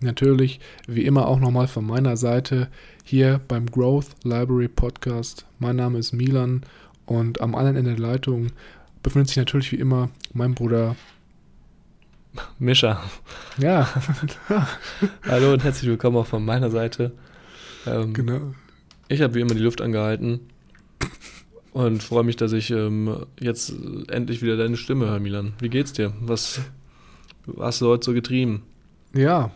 [0.00, 2.68] natürlich wie immer auch nochmal von meiner Seite
[3.04, 5.46] hier beim Growth Library Podcast.
[5.58, 6.62] Mein Name ist Milan
[7.06, 8.48] und am anderen Ende der Leitung
[9.02, 10.96] befindet sich natürlich wie immer mein Bruder
[12.58, 13.02] Mischa.
[13.58, 13.88] Ja.
[15.26, 17.12] Hallo und herzlich willkommen auch von meiner Seite.
[17.86, 18.54] Ähm, genau.
[19.08, 20.40] Ich habe wie immer die Luft angehalten
[21.72, 23.72] und freue mich, dass ich ähm, jetzt
[24.08, 25.54] endlich wieder deine Stimme höre, Milan.
[25.60, 26.12] Wie geht's dir?
[26.20, 26.60] Was
[27.58, 28.62] hast du heute so getrieben?
[29.14, 29.50] Ja,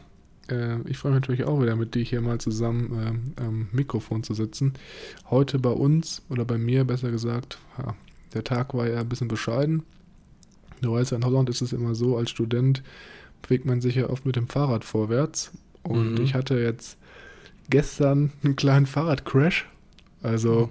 [0.53, 4.23] äh, ich freue mich natürlich auch wieder mit dir hier mal zusammen ähm, am Mikrofon
[4.23, 4.75] zu sitzen.
[5.31, 7.95] Heute bei uns, oder bei mir besser gesagt, ja,
[8.35, 9.83] der Tag war ja ein bisschen bescheiden.
[10.81, 12.83] Du weißt ja, in Holland ist es immer so, als Student
[13.43, 15.53] bewegt man sich ja oft mit dem Fahrrad vorwärts.
[15.83, 16.21] Und Mhm.
[16.23, 16.97] ich hatte jetzt
[17.71, 19.69] gestern einen kleinen Fahrradcrash.
[20.23, 20.69] Also,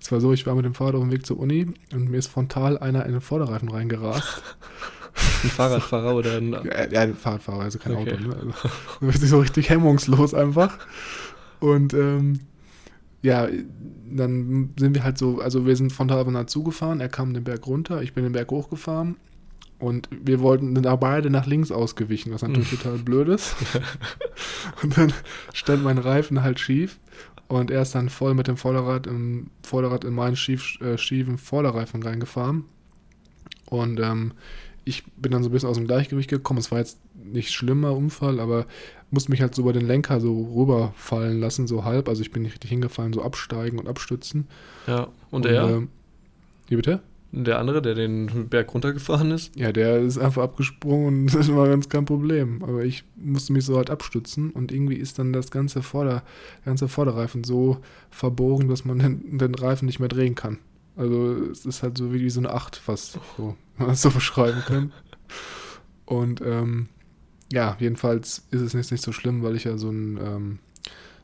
[0.00, 2.18] es war so, ich war mit dem Fahrrad auf dem Weg zur Uni und mir
[2.18, 4.42] ist frontal einer in den Vorderreifen reingerast.
[5.14, 6.52] Ein Fahrradfahrer oder ein.
[6.90, 8.14] Ja, ein Fahrradfahrer, also kein Okay.
[8.14, 8.28] Auto.
[8.28, 8.36] Ne?
[8.36, 8.52] Also,
[9.00, 10.78] du bist so richtig hemmungslos einfach.
[11.60, 12.40] Und ähm,
[13.22, 13.48] ja,
[14.10, 17.66] dann sind wir halt so, also wir sind von Taverna zugefahren, er kam den Berg
[17.66, 19.16] runter, ich bin den Berg hochgefahren
[19.78, 23.54] und wir wollten da beide nach links ausgewichen, was natürlich total blöd ist.
[24.82, 25.12] und dann
[25.54, 26.98] stand mein Reifen halt schief
[27.48, 31.38] und er ist dann voll mit dem Vorderrad im Vorderrad in meinen schief, äh, schiefen
[31.38, 32.64] Vorderreifen reingefahren.
[33.66, 34.32] Und ähm,
[34.84, 36.58] ich bin dann so ein bisschen aus dem Gleichgewicht gekommen.
[36.58, 38.66] Es war jetzt nicht schlimmer Unfall, aber
[39.10, 42.08] musste mich halt so über den Lenker so rüberfallen lassen, so halb.
[42.08, 44.48] Also ich bin nicht richtig hingefallen, so absteigen und abstützen.
[44.86, 45.68] Ja, und er?
[45.68, 45.88] ähm,
[46.68, 47.00] wie bitte?
[47.32, 49.58] der andere, der den Berg runtergefahren ist?
[49.58, 52.62] Ja, der ist einfach abgesprungen und das war ganz kein Problem.
[52.62, 56.22] Aber ich musste mich so halt abstützen und irgendwie ist dann das ganze, Vorder-,
[56.64, 57.78] ganze Vorderreifen so
[58.10, 60.58] verbogen, dass man den, den Reifen nicht mehr drehen kann.
[60.96, 64.62] Also es ist halt so wie so eine Acht fast, so, wenn man so beschreiben
[64.66, 64.92] kann.
[66.04, 66.88] Und ähm,
[67.50, 70.58] ja, jedenfalls ist es jetzt nicht so schlimm, weil ich ja so ein, ähm,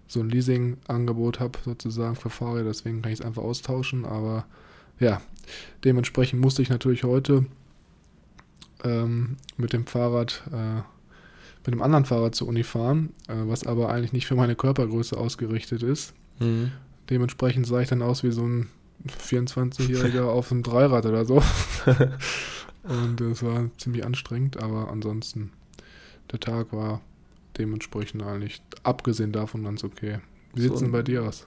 [0.07, 4.05] so ein Leasing-Angebot habe sozusagen für Fahrräder, deswegen kann ich es einfach austauschen.
[4.05, 4.47] Aber
[4.99, 5.21] ja,
[5.85, 7.47] dementsprechend musste ich natürlich heute
[8.85, 10.83] ähm, mit dem Fahrrad, äh,
[11.67, 15.17] mit dem anderen Fahrrad zur Uni fahren, äh, was aber eigentlich nicht für meine Körpergröße
[15.17, 16.15] ausgerichtet ist.
[16.39, 16.73] Mhm.
[17.11, 18.69] Dementsprechend sah ich dann aus wie so ein
[19.07, 21.43] 24-Jähriger auf einem Dreirad oder so.
[22.85, 25.53] Und es war ziemlich anstrengend, aber ansonsten,
[26.33, 27.01] der Tag war
[27.59, 30.19] dementsprechend eigentlich, abgesehen davon, ganz okay.
[30.55, 31.47] Wie sieht es So denn bei dir aus?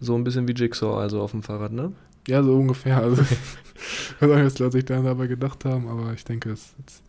[0.00, 1.92] So ein bisschen wie Jigsaw, also auf dem Fahrrad, ne?
[2.26, 2.98] Ja, so ungefähr.
[2.98, 3.28] Also, ich
[4.20, 7.02] weiß auch nicht, was sich da dabei gedacht haben, aber ich denke, es ist.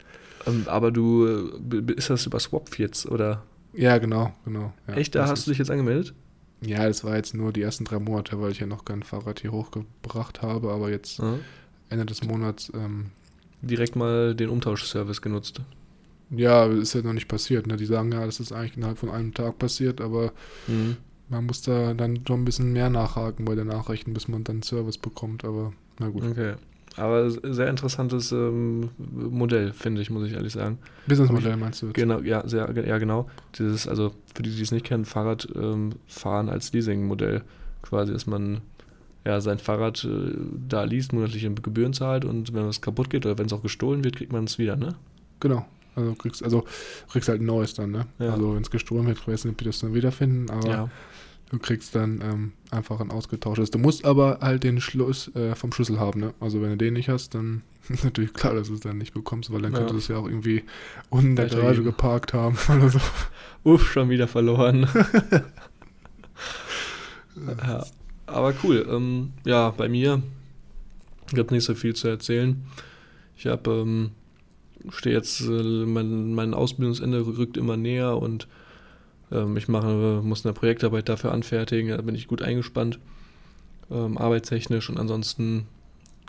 [0.48, 1.26] Ähm, aber du,
[1.72, 3.44] äh, ist das über Swap jetzt, oder?
[3.74, 4.74] Ja, genau, genau.
[4.88, 6.14] Ja, Echt, da das hast du dich jetzt angemeldet?
[6.62, 9.40] Ja, das war jetzt nur die ersten drei Monate, weil ich ja noch kein Fahrrad
[9.40, 11.38] hier hochgebracht habe, aber jetzt Ja.
[11.90, 13.08] Ende des Monats, ähm,
[13.62, 15.62] Direkt mal den Umtauschservice genutzt.
[16.30, 17.66] ja, ist ja noch nicht passiert.
[17.68, 17.76] Ne?
[17.76, 20.32] Die sagen ja, das ist eigentlich innerhalb von einem Tag passiert, aber
[20.68, 20.98] Mhm.
[21.30, 24.62] man muss da dann schon ein bisschen mehr nachhaken bei den Nachrichten, bis man dann
[24.64, 26.24] Service bekommt, aber na gut.
[26.24, 26.54] Okay.
[26.96, 30.80] Aber sehr interessantes ähm, Modell, finde ich, muss ich ehrlich sagen.
[31.08, 31.96] Businessmodell meinst du jetzt?
[31.96, 33.30] Genau, ja, sehr, ja, genau.
[33.58, 37.44] Dieses, also für die, die es nicht kennen, Fahrrad ähm, fahren als Leasingmodell.
[37.82, 38.62] Quasi, dass man
[39.26, 40.34] ja sein Fahrrad äh,
[40.68, 44.04] da liest, monatliche Gebühren zahlt und wenn es kaputt geht oder wenn es auch gestohlen
[44.04, 44.96] wird, kriegt man es wieder, ne?
[45.40, 45.66] Genau.
[45.96, 46.66] Also kriegst, also
[47.12, 48.08] kriegst halt ein neues dann, ne?
[48.20, 48.34] Ja.
[48.34, 50.90] Also wenn es gestohlen wird, weiß nicht, ob die das dann wiederfinden, aber Ja.
[51.50, 53.72] Du kriegst dann ähm, einfach ein ausgetauschtes.
[53.72, 56.34] Du musst aber halt den Schluss äh, vom Schlüssel haben, ne?
[56.40, 59.14] Also wenn du den nicht hast, dann ist natürlich klar, dass du es dann nicht
[59.14, 59.80] bekommst, weil dann Ja.
[59.80, 60.64] könntest du es ja auch irgendwie
[61.10, 61.48] unten in der.
[61.48, 63.00] Garage geparkt haben oder so.
[63.64, 64.88] Uff, schon wieder verloren.
[67.66, 67.86] ja,
[68.28, 68.88] aber cool.
[68.90, 70.22] Ähm, ja, bei mir
[71.34, 72.64] gibt nicht so viel zu erzählen.
[73.38, 74.12] Ich habe, ähm,
[74.90, 78.48] stehe jetzt, äh, mein, mein Ausbildungsende rückt immer näher und
[79.32, 81.90] ähm, ich mache, muss eine Projektarbeit dafür anfertigen.
[81.90, 83.00] Da bin ich gut eingespannt,
[83.92, 85.66] ähm, arbeitstechnisch und ansonsten,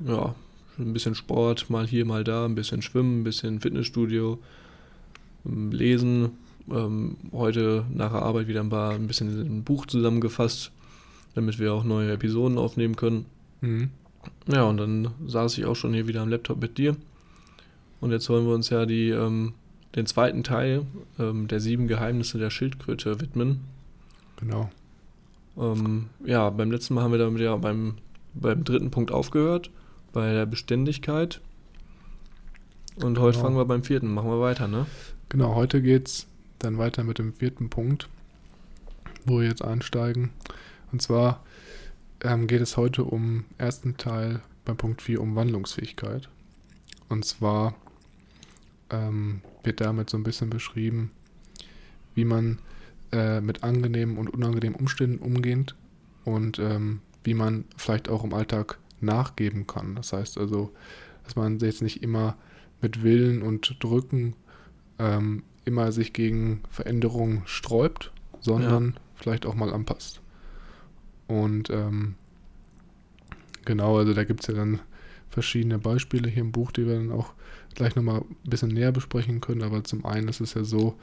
[0.04, 0.34] ja,
[0.78, 4.38] ein bisschen Sport, mal hier, mal da, ein bisschen Schwimmen, ein bisschen Fitnessstudio,
[5.46, 6.30] ähm, Lesen,
[6.70, 10.72] ähm, heute nach der Arbeit wieder ein paar ein bisschen ein Buch zusammengefasst,
[11.34, 13.26] damit wir auch neue Episoden aufnehmen können.
[13.60, 13.90] Mhm.
[14.46, 16.96] Ja, und dann saß ich auch schon hier wieder am Laptop mit dir.
[18.00, 19.54] Und jetzt wollen wir uns ja die, ähm,
[19.96, 20.86] den zweiten Teil
[21.18, 23.60] ähm, der sieben Geheimnisse der Schildkröte widmen.
[24.36, 24.70] Genau.
[25.58, 27.94] Ähm, ja, beim letzten Mal haben wir damit ja beim,
[28.34, 29.70] beim dritten Punkt aufgehört,
[30.12, 31.40] bei der Beständigkeit.
[32.96, 33.46] Und heute Genau.
[33.46, 34.86] fangen wir beim vierten, machen wir weiter, ne?
[35.28, 36.26] Genau, heute geht's
[36.58, 38.08] dann weiter mit dem vierten Punkt,
[39.24, 40.30] wo wir jetzt einsteigen.
[40.92, 41.42] Und zwar
[42.22, 46.28] ähm, geht es heute um ersten Teil beim Punkt 4 um Wandlungsfähigkeit.
[47.08, 47.74] Und zwar
[48.90, 51.10] ähm, wird damit so ein bisschen beschrieben,
[52.14, 52.58] wie man
[53.12, 55.74] äh, mit angenehmen und unangenehmen Umständen umgeht
[56.24, 59.94] und ähm, wie man vielleicht auch im Alltag nachgeben kann.
[59.94, 60.72] Das heißt also,
[61.24, 62.36] dass man jetzt nicht immer
[62.80, 64.34] mit Willen und Drücken
[64.98, 70.20] ähm, immer sich gegen Veränderungen sträubt, sondern vielleicht auch mal anpasst.
[71.26, 72.14] Und ähm,
[73.64, 74.80] genau, also da gibt es ja dann
[75.28, 77.34] verschiedene Beispiele hier im Buch, die wir dann auch
[77.74, 79.62] gleich nochmal ein bisschen näher besprechen können.
[79.62, 80.96] Aber zum einen ist es ja so,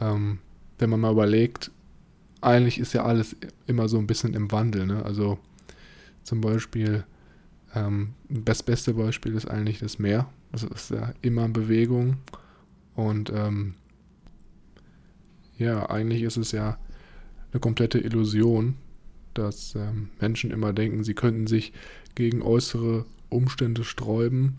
[0.00, 0.38] ähm,
[0.78, 1.70] wenn man mal überlegt,
[2.40, 4.86] eigentlich ist ja alles immer so ein bisschen im Wandel.
[4.86, 5.04] Ne?
[5.04, 5.38] Also
[6.24, 7.04] zum Beispiel,
[7.74, 10.28] ähm, das beste Beispiel ist eigentlich das Meer.
[10.50, 12.16] Das ist ja immer in Bewegung.
[12.94, 13.74] Und ähm,
[15.56, 16.78] ja, eigentlich ist es ja
[17.52, 18.76] eine komplette Illusion,
[19.34, 21.72] dass ähm, Menschen immer denken, sie könnten sich
[22.14, 24.58] gegen äußere Umstände sträuben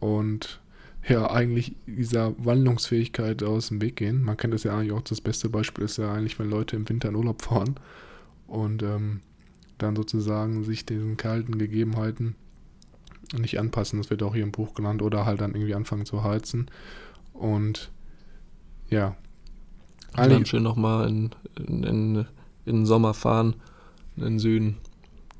[0.00, 0.60] und
[1.06, 4.22] ja, eigentlich dieser Wandlungsfähigkeit aus dem Weg gehen.
[4.22, 6.88] Man kennt das ja eigentlich auch, das beste Beispiel ist ja eigentlich, wenn Leute im
[6.88, 7.76] Winter in Urlaub fahren
[8.46, 9.20] und ähm,
[9.78, 12.34] dann sozusagen sich diesen kalten Gegebenheiten
[13.36, 13.98] nicht anpassen.
[13.98, 15.02] Das wird auch hier im Buch genannt.
[15.02, 16.70] Oder halt dann irgendwie anfangen zu heizen.
[17.32, 17.90] Und
[18.88, 19.16] ja.
[20.16, 22.26] Und dann schön nochmal in, in, in, in
[22.76, 23.56] den Sommer fahren,
[24.16, 24.78] in den Süden.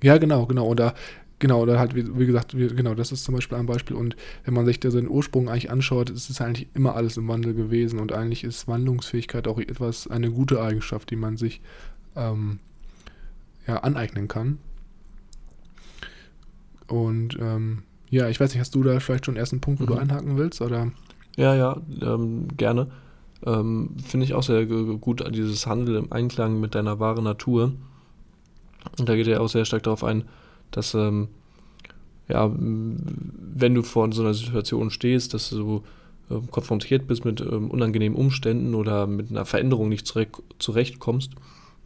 [0.02, 0.66] Ja, genau, genau.
[0.66, 0.94] Oder
[1.38, 3.96] genau, oder halt, wie, wie gesagt, wie, genau, das ist zum Beispiel ein Beispiel.
[3.96, 7.29] Und wenn man sich da seinen Ursprung eigentlich anschaut, ist es eigentlich immer alles im
[7.29, 7.99] Wandel gewesen.
[8.00, 11.61] Und eigentlich ist Wandlungsfähigkeit auch etwas, eine gute Eigenschaft, die man sich
[12.17, 12.58] ähm,
[13.67, 14.58] ja, aneignen kann.
[16.87, 19.85] Und ähm, ja, ich weiß nicht, hast du da vielleicht schon einen ersten Punkt, wo
[19.85, 19.88] Mhm.
[19.88, 20.61] du einhaken willst?
[20.62, 20.90] Oder?
[21.37, 22.88] Ja, ja, ähm, gerne.
[23.46, 27.73] Ähm, Finde ich auch sehr gut, dieses Handel im Einklang mit deiner wahren Natur.
[28.99, 30.25] Und da geht er auch sehr stark darauf ein,
[30.70, 31.28] dass, ähm,
[32.28, 35.82] ja, wenn du vor so einer Situation stehst, dass du
[36.30, 41.32] ähm, konfrontiert bist mit ähm, unangenehmen Umständen oder mit einer Veränderung nicht zurecht, zurechtkommst,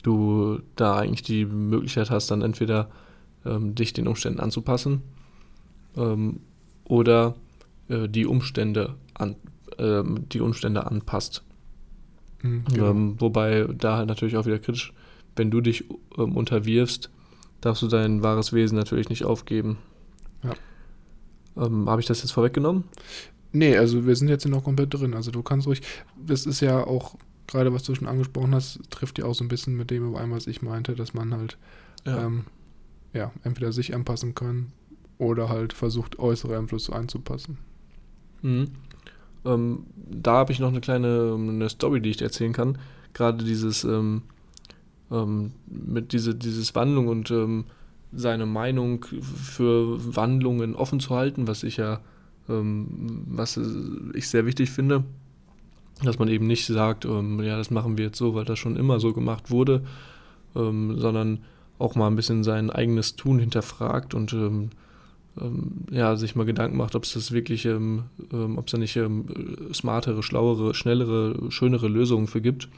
[0.03, 2.91] du da eigentlich die Möglichkeit hast, dann entweder
[3.45, 5.03] ähm, dich den Umständen anzupassen
[5.97, 6.41] ähm,
[6.85, 7.35] oder
[7.89, 9.37] äh, die Umstände an,
[9.79, 11.45] ähm, die Umstände anpasst.
[12.43, 12.91] Mhm, genau.
[12.91, 14.93] Ähm, wobei da halt natürlich auch wieder kritisch,
[15.37, 15.85] wenn du dich
[16.19, 17.11] ähm, unterwirfst,
[17.63, 19.79] darfst du dein wahres Wesen natürlich nicht aufgeben.
[20.43, 20.53] Ja.
[21.57, 22.85] Ähm, Habe ich das jetzt vorweggenommen?
[23.53, 25.15] Nee, also wir sind jetzt hier noch komplett drin.
[25.15, 25.81] Also du kannst ruhig,
[26.17, 27.17] das ist ja auch,
[27.47, 30.31] gerade was du schon angesprochen hast, trifft ja auch so ein bisschen mit dem überein,
[30.31, 31.59] was ich meinte, dass man halt
[32.05, 32.45] ja, ähm,
[33.13, 34.73] ja entweder sich anpassen kann
[35.19, 37.59] oder halt versucht, äußere Einflüsse einzupassen.
[38.41, 38.71] Mhm.
[39.45, 42.79] Ähm, da habe ich noch eine kleine eine Story, die ich dir erzählen kann.
[43.13, 44.23] Gerade dieses ähm,
[45.13, 47.65] ähm, mit diese, dieses Wandlung und ähm,
[48.13, 52.01] seine Meinung für Wandlungen offen zu halten, was ich ja,
[52.49, 53.59] ähm, was
[54.15, 55.05] ich sehr wichtig finde,
[56.03, 58.77] dass man eben nicht sagt, ähm, ja, das machen wir jetzt so, weil das schon
[58.77, 59.83] immer so gemacht wurde,
[60.57, 61.41] ähm, sondern
[61.79, 64.71] auch mal ein bisschen sein eigenes Tun hinterfragt und ähm,
[65.91, 69.01] ja, sich mal Gedanken macht, ob es das wirklich, ob es da nicht
[69.73, 72.69] smartere, schlauere, schnellere, schönere Lösungen für gibt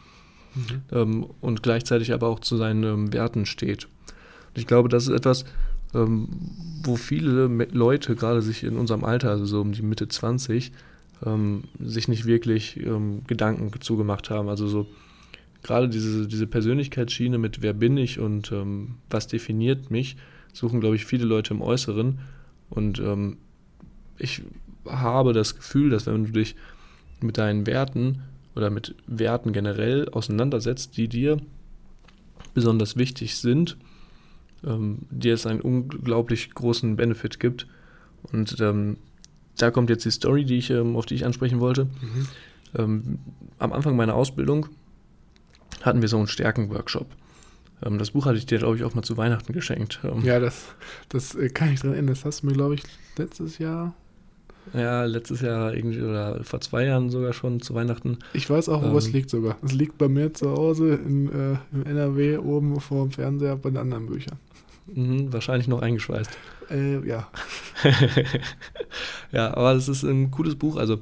[0.55, 0.83] Mhm.
[0.93, 3.85] ähm, und gleichzeitig aber auch zu seinen ähm, Werten steht.
[3.85, 5.45] Und ich glaube, das ist etwas,
[5.95, 6.29] ähm,
[6.83, 10.73] wo viele Leute, gerade sich in unserem Alter, also so um die Mitte 20,
[11.25, 14.49] ähm, sich nicht wirklich ähm, Gedanken zugemacht haben.
[14.49, 14.87] Also so
[15.63, 20.17] gerade diese, diese Persönlichkeitsschiene mit wer bin ich und ähm, was definiert mich,
[20.53, 22.19] suchen, glaube ich, viele Leute im Äußeren.
[22.71, 23.03] Und
[24.19, 24.43] ich
[24.89, 26.57] habe das Gefühl, dass wenn du dich
[27.21, 28.23] mit deinen Werten
[28.55, 31.39] oder mit Werten generell auseinandersetzt, die dir
[32.55, 33.77] besonders wichtig sind,
[34.65, 37.67] ähm, dir es einen unglaublich großen Benefit gibt.
[38.33, 38.97] Und ähm,
[39.59, 41.85] da kommt jetzt die Story, die ich, ähm, auf die ich ansprechen wollte.
[41.85, 42.27] Mhm.
[42.77, 43.19] Ähm,
[43.59, 44.69] am Anfang meiner Ausbildung
[45.83, 47.07] hatten wir so einen Stärken-Workshop.
[47.85, 50.01] Ähm, das Buch hatte ich dir, glaube ich, auch mal zu Weihnachten geschenkt.
[50.05, 50.75] Ähm, Ja, das,
[51.09, 52.15] das äh, kann ich dran erinnern.
[52.15, 52.83] Das hast du mir, glaube ich,
[53.17, 53.95] letztes Jahr.
[54.73, 58.19] Ja, letztes Jahr irgendwie oder vor zwei Jahren sogar schon zu Weihnachten.
[58.33, 59.13] Ich weiß auch, wo es Ähm.
[59.13, 59.57] liegt sogar.
[59.63, 63.71] Es liegt bei mir zu Hause in, äh, im NRW oben vor dem Fernseher bei
[63.71, 64.39] den anderen Büchern.
[64.87, 66.31] Mhm, wahrscheinlich noch eingeschweißt.
[66.71, 67.29] Äh, ja.
[69.33, 70.77] ja, aber es ist ein cooles Buch.
[70.77, 70.99] Also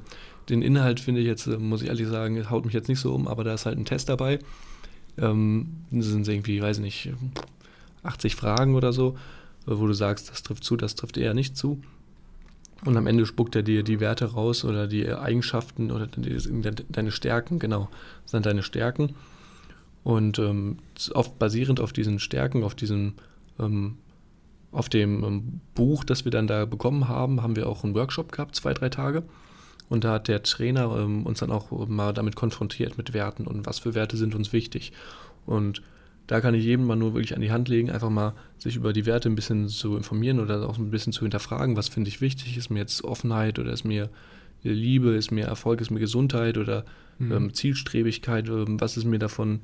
[0.49, 3.13] den Inhalt finde ich jetzt, äh, muss ich ehrlich sagen, haut mich jetzt nicht so
[3.13, 4.39] um, aber da ist halt ein Test dabei,
[5.17, 7.11] ähm, sind irgendwie, weiß nicht,
[8.03, 9.17] 80 Fragen oder so,
[9.65, 11.81] wo du sagst, das trifft zu, das trifft eher nicht zu.
[12.85, 17.59] Und am Ende spuckt er dir die Werte raus oder die Eigenschaften oder deine Stärken,
[17.59, 17.89] genau,
[18.25, 19.15] sind deine Stärken.
[20.03, 20.79] Und ähm,
[21.13, 23.13] auf, basierend auf diesen Stärken, auf diesem,
[23.57, 23.97] ähm,
[24.71, 28.33] auf dem ähm, Buch, das wir dann da bekommen haben, haben wir auch einen Workshop
[28.33, 29.23] gehabt, zwei, drei Tage.
[29.87, 33.65] Und da hat der Trainer ähm, uns dann auch mal damit konfrontiert mit Werten und
[33.65, 34.91] was für Werte sind uns wichtig.
[35.45, 35.81] Und
[36.27, 38.93] da kann ich jedem mal nur wirklich an die Hand legen, einfach mal sich über
[38.93, 42.21] die Werte ein bisschen zu informieren oder auch ein bisschen zu hinterfragen, was finde ich
[42.21, 44.09] wichtig, ist mir jetzt Offenheit oder ist mir
[44.63, 46.85] Liebe, ist mir Erfolg, ist mir Gesundheit oder
[47.19, 47.31] mhm.
[47.31, 49.59] ähm, Zielstrebigkeit, ähm, was ist mir davon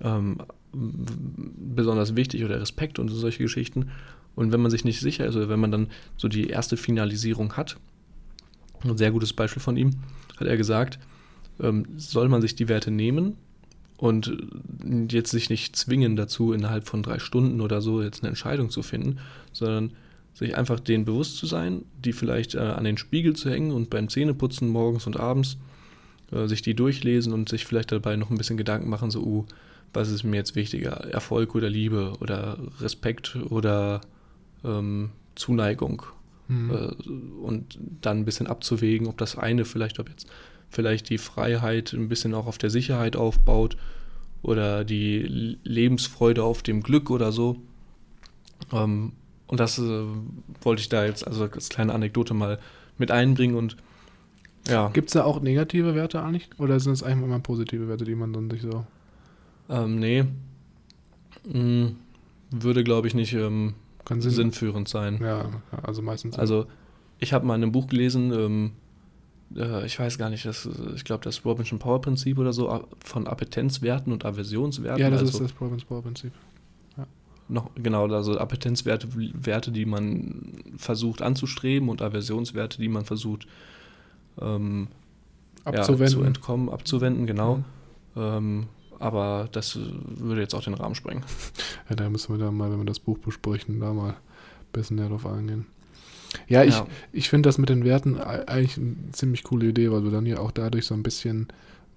[0.00, 0.38] ähm,
[0.72, 3.90] besonders wichtig oder Respekt und solche Geschichten.
[4.34, 7.56] Und wenn man sich nicht sicher ist oder wenn man dann so die erste Finalisierung
[7.56, 7.76] hat,
[8.82, 9.90] ein sehr gutes Beispiel von ihm,
[10.38, 10.98] hat er gesagt,
[11.60, 13.36] ähm, soll man sich die Werte nehmen
[14.00, 14.34] und
[15.10, 18.82] jetzt sich nicht zwingen dazu, innerhalb von drei Stunden oder so jetzt eine Entscheidung zu
[18.82, 19.18] finden,
[19.52, 19.92] sondern
[20.32, 23.90] sich einfach denen bewusst zu sein, die vielleicht äh, an den Spiegel zu hängen und
[23.90, 25.58] beim Zähneputzen morgens und abends
[26.32, 29.44] äh, sich die durchlesen und sich vielleicht dabei noch ein bisschen Gedanken machen, so, uh,
[29.92, 34.00] was ist mir jetzt wichtiger, Erfolg oder Liebe oder Respekt oder
[34.64, 36.04] ähm, Zuneigung
[36.48, 36.70] mhm.
[36.70, 40.26] äh, und dann ein bisschen abzuwägen, ob das eine vielleicht, ob jetzt
[40.70, 43.76] vielleicht die Freiheit ein bisschen auch auf der Sicherheit aufbaut
[44.42, 47.56] oder die Lebensfreude auf dem Glück oder so.
[48.72, 49.12] Ähm,
[49.46, 50.04] und das äh,
[50.62, 52.58] wollte ich da jetzt also als kleine Anekdote mal
[52.98, 53.76] mit einbringen und
[54.68, 54.88] ja.
[54.88, 56.50] Gibt es da auch negative Werte eigentlich?
[56.58, 58.84] Oder sind es eigentlich immer positive Werte, die man dann sich so.
[59.70, 60.24] Ähm, nee.
[61.50, 61.96] Hm,
[62.50, 63.74] würde, glaube ich, nicht ähm,
[64.08, 65.18] sinnführend sein.
[65.22, 65.48] Ja,
[65.82, 66.38] also meistens.
[66.38, 66.66] Also,
[67.18, 68.72] ich habe mal in einem Buch gelesen, ähm,
[69.56, 73.26] äh, ich weiß gar nicht, das, ich glaube, das Robinson Power Prinzip oder so, von
[73.26, 75.00] Appetenzwerten und Aversionswerten.
[75.00, 76.32] Ja, das also ist das Robinson Power Prinzip.
[76.96, 77.06] Ja.
[77.48, 83.46] Noch, genau, also Appetenzwerte, Werte, die man versucht anzustreben und Aversionswerte, die man versucht
[84.40, 84.88] ähm,
[85.64, 86.06] abzuwenden.
[86.06, 87.56] Ja, zu entkommen, abzuwenden, genau.
[87.56, 87.64] Mhm.
[88.16, 88.66] Ähm,
[88.98, 91.24] aber das würde jetzt auch den Rahmen sprengen.
[91.88, 94.16] Ja, da müssen wir dann mal, wenn wir das Buch besprechen, da mal ein
[94.72, 95.66] bisschen näher drauf eingehen.
[96.48, 96.86] Ja, ich, ja.
[97.12, 100.38] ich finde das mit den Werten eigentlich eine ziemlich coole Idee, weil du dann ja
[100.38, 101.48] auch dadurch so ein bisschen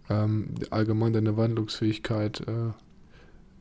[0.09, 2.71] ähm, allgemein deine Wandlungsfähigkeit äh,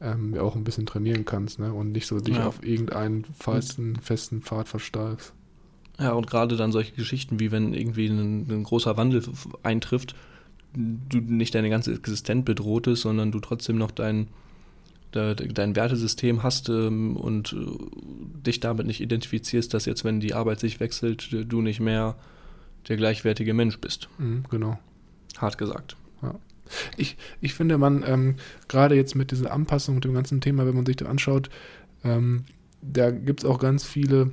[0.03, 1.73] ähm, auch ein bisschen trainieren kannst, ne?
[1.73, 2.47] Und nicht so dich ja.
[2.47, 5.33] auf irgendeinen festen, festen Pfad versteifst.
[5.99, 9.23] Ja, und gerade dann solche Geschichten, wie wenn irgendwie ein, ein großer Wandel
[9.63, 10.15] eintrifft,
[10.75, 14.29] du nicht deine ganze Existenz bedroht ist, sondern du trotzdem noch dein,
[15.13, 20.61] dein Wertesystem hast ähm, und äh, dich damit nicht identifizierst, dass jetzt, wenn die Arbeit
[20.61, 22.17] sich wechselt, du nicht mehr
[22.89, 24.09] der gleichwertige Mensch bist.
[24.19, 24.79] Mhm, genau.
[25.39, 25.97] Hart gesagt.
[26.23, 26.35] Ja.
[26.97, 28.37] Ich, ich finde, man, ähm,
[28.69, 31.51] gerade jetzt mit dieser Anpassung und dem ganzen Thema, wenn man sich das anschaut,
[32.05, 32.45] ähm,
[32.81, 34.33] da gibt es auch ganz viele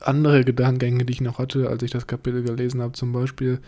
[0.00, 2.92] andere Gedankengänge, die ich noch hatte, als ich das Kapitel gelesen habe.
[2.92, 3.60] Zum Beispiel,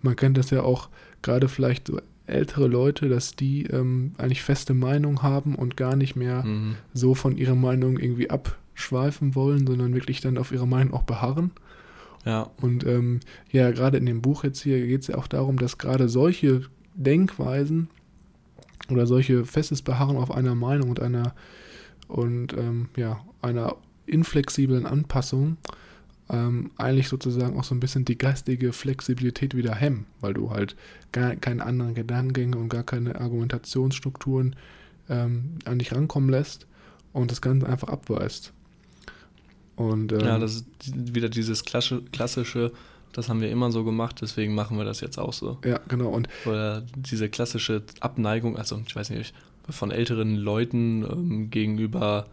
[0.00, 0.88] man kennt das ja auch,
[1.22, 6.16] gerade vielleicht so ältere Leute, dass die ähm, eigentlich feste Meinung haben und gar nicht
[6.16, 6.76] mehr mhm.
[6.94, 11.50] so von ihrer Meinung irgendwie abschweifen wollen, sondern wirklich dann auf ihrer Meinung auch beharren.
[12.24, 12.50] Ja.
[12.60, 15.78] Und ähm, ja, gerade in dem Buch jetzt hier geht es ja auch darum, dass
[15.78, 16.62] gerade solche
[16.94, 17.88] Denkweisen
[18.90, 21.34] oder solche festes Beharren auf einer Meinung und einer
[22.08, 23.76] und ähm, ja, einer
[24.06, 25.56] inflexiblen Anpassung
[26.32, 30.74] ähm, eigentlich sozusagen auch so ein bisschen die geistige Flexibilität wieder hemmen, weil du halt
[31.12, 34.56] gar keine anderen Gedankengänge und gar keine Argumentationsstrukturen
[35.08, 36.66] ähm, an dich rankommen lässt
[37.12, 38.52] und das Ganze einfach abweist.
[39.76, 40.66] Und, ähm, ja, das ist
[41.14, 42.72] wieder dieses klassische,
[43.12, 45.58] das haben wir immer so gemacht, deswegen machen wir das jetzt auch so.
[45.64, 46.08] Ja, genau.
[46.08, 49.34] Und Oder diese klassische Abneigung, also ich weiß nicht,
[49.68, 52.26] von älteren Leuten ähm, gegenüber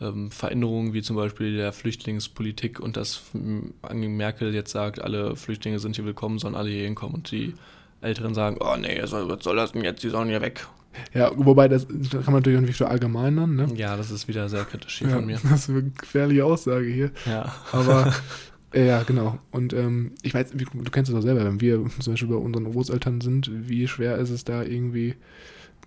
[0.00, 3.22] ähm, Veränderungen wie zum Beispiel der Flüchtlingspolitik und dass
[3.82, 7.54] Angela Merkel jetzt sagt, alle Flüchtlinge sind hier willkommen, sollen alle hier hinkommen und die
[8.00, 10.66] Älteren sagen, oh nee, was soll das denn jetzt, die sollen hier weg.
[11.14, 13.68] Ja, wobei das, das kann man natürlich auch nicht verallgemeinern, ne?
[13.74, 15.38] Ja, das ist wieder sehr kritisch hier ja, von mir.
[15.50, 17.10] Das ist eine gefährliche Aussage hier.
[17.26, 17.54] Ja.
[17.72, 18.12] Aber
[18.74, 19.38] ja, genau.
[19.50, 22.36] Und ähm, ich weiß, wie, du kennst es auch selber, wenn wir zum Beispiel bei
[22.36, 25.14] unseren Großeltern sind, wie schwer ist es da irgendwie,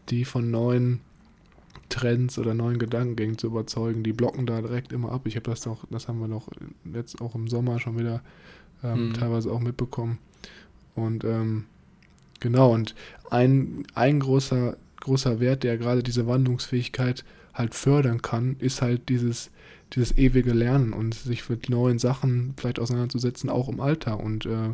[0.10, 1.02] die von neuen
[1.92, 4.04] Trends oder neuen Gedankengängen zu überzeugen.
[4.04, 5.28] Die blocken da direkt immer ab.
[5.28, 6.48] Ich habe das doch, das haben wir noch
[6.92, 8.22] jetzt auch im Sommer schon wieder
[8.84, 9.14] ähm, mhm.
[9.14, 10.18] teilweise auch mitbekommen.
[10.96, 11.66] Und ähm,
[12.40, 12.96] genau, und
[13.30, 19.52] ein, ein großer, großer Wert, der gerade diese Wandlungsfähigkeit halt fördern kann, ist halt dieses,
[19.94, 24.70] dieses ewige Lernen und sich mit neuen Sachen vielleicht auseinanderzusetzen, auch im Alter und äh,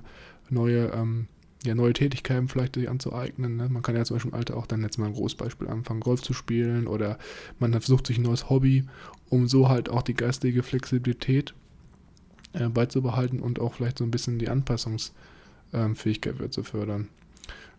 [0.50, 1.28] neue ähm,
[1.66, 3.58] ja, neue Tätigkeiten vielleicht sich anzueignen.
[3.58, 3.70] Ne?
[3.70, 6.02] Man kann ja zum Beispiel im Alter auch dann jetzt mal ein großes Beispiel anfangen,
[6.02, 7.18] Golf zu spielen oder
[7.60, 8.86] man versucht sich ein neues Hobby,
[9.30, 11.54] um so halt auch die geistige Flexibilität
[12.54, 17.10] äh, beizubehalten und auch vielleicht so ein bisschen die Anpassungsfähigkeit ähm, zu fördern.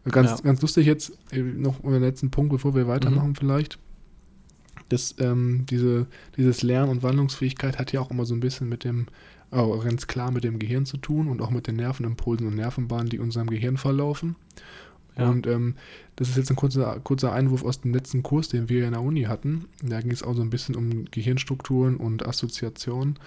[0.04, 0.36] Ganz, ja.
[0.40, 3.36] ganz lustig jetzt, äh, noch den letzten Punkt, bevor wir weitermachen mhm.
[3.36, 3.78] vielleicht.
[4.88, 6.06] Das, ähm, diese,
[6.36, 9.06] dieses Lern- und Wandlungsfähigkeit hat ja auch immer so ein bisschen mit dem
[9.50, 13.08] auch ganz klar mit dem Gehirn zu tun und auch mit den Nervenimpulsen und Nervenbahnen,
[13.08, 14.36] die unserem Gehirn verlaufen.
[15.16, 15.28] Ja.
[15.28, 15.74] Und ähm,
[16.16, 19.02] das ist jetzt ein kurzer, kurzer Einwurf aus dem letzten Kurs, den wir in der
[19.02, 19.66] Uni hatten.
[19.82, 23.18] Da ging es auch so ein bisschen um Gehirnstrukturen und Assoziationen.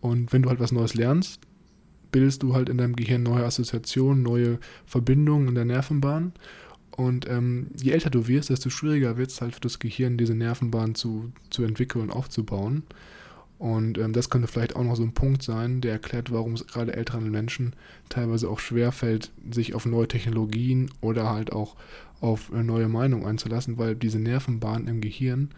[0.00, 1.40] Und wenn du halt was Neues lernst,
[2.12, 6.32] bildest du halt in deinem Gehirn neue Assoziationen, neue Verbindungen in der Nervenbahn.
[6.92, 10.34] Und ähm, je älter du wirst, desto schwieriger wird es halt für das Gehirn, diese
[10.34, 12.84] Nervenbahn zu, zu entwickeln und aufzubauen.
[13.58, 16.66] Und ähm, das könnte vielleicht auch noch so ein Punkt sein, der erklärt, warum es
[16.66, 17.74] gerade älteren Menschen
[18.08, 21.76] teilweise auch schwerfällt, sich auf neue Technologien oder halt auch
[22.20, 25.50] auf äh, neue Meinungen einzulassen, weil diese Nervenbahnen im Gehirn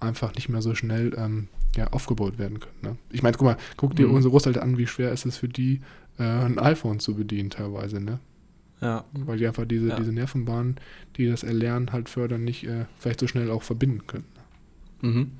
[0.00, 2.78] einfach nicht mehr so schnell ähm, ja, aufgebaut werden können.
[2.82, 2.96] Ne?
[3.10, 4.14] Ich meine, guck mal, guck dir mhm.
[4.14, 5.80] unsere Großeltern an, wie schwer ist es für die,
[6.18, 8.18] äh, ein iPhone zu bedienen teilweise, ne?
[8.80, 9.04] Ja.
[9.12, 9.96] Weil die einfach diese, ja.
[9.96, 10.76] diese Nervenbahnen,
[11.16, 14.26] die das Erlernen halt fördern, nicht äh, vielleicht so schnell auch verbinden können.
[15.00, 15.30] Mhm.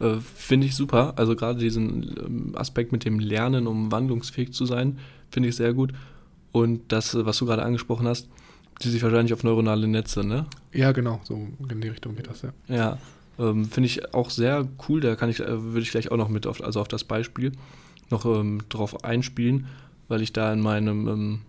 [0.00, 1.14] Äh, finde ich super.
[1.16, 4.98] Also gerade diesen ähm, Aspekt mit dem Lernen, um wandlungsfähig zu sein,
[5.30, 5.92] finde ich sehr gut.
[6.52, 8.28] Und das, äh, was du gerade angesprochen hast,
[8.78, 10.46] zieht sich wahrscheinlich auf neuronale Netze, ne?
[10.72, 12.52] Ja, genau, so in die Richtung geht das, ja.
[12.68, 12.98] Ja,
[13.38, 15.00] ähm, finde ich auch sehr cool.
[15.00, 17.52] Da kann ich, äh, würde ich gleich auch noch mit auf, also auf das Beispiel
[18.10, 19.66] noch ähm, drauf einspielen,
[20.08, 21.40] weil ich da in meinem ähm,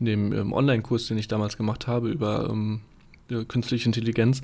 [0.00, 2.80] in dem ähm, Online-Kurs, den ich damals gemacht habe über ähm,
[3.48, 4.42] künstliche Intelligenz,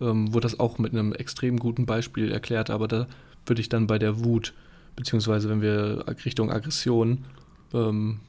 [0.00, 3.06] ähm, wurde das auch mit einem extrem guten Beispiel erklärt, aber da
[3.46, 4.54] würde ich dann bei der Wut,
[4.96, 7.24] beziehungsweise wenn wir Richtung Aggression
[7.72, 8.20] ähm,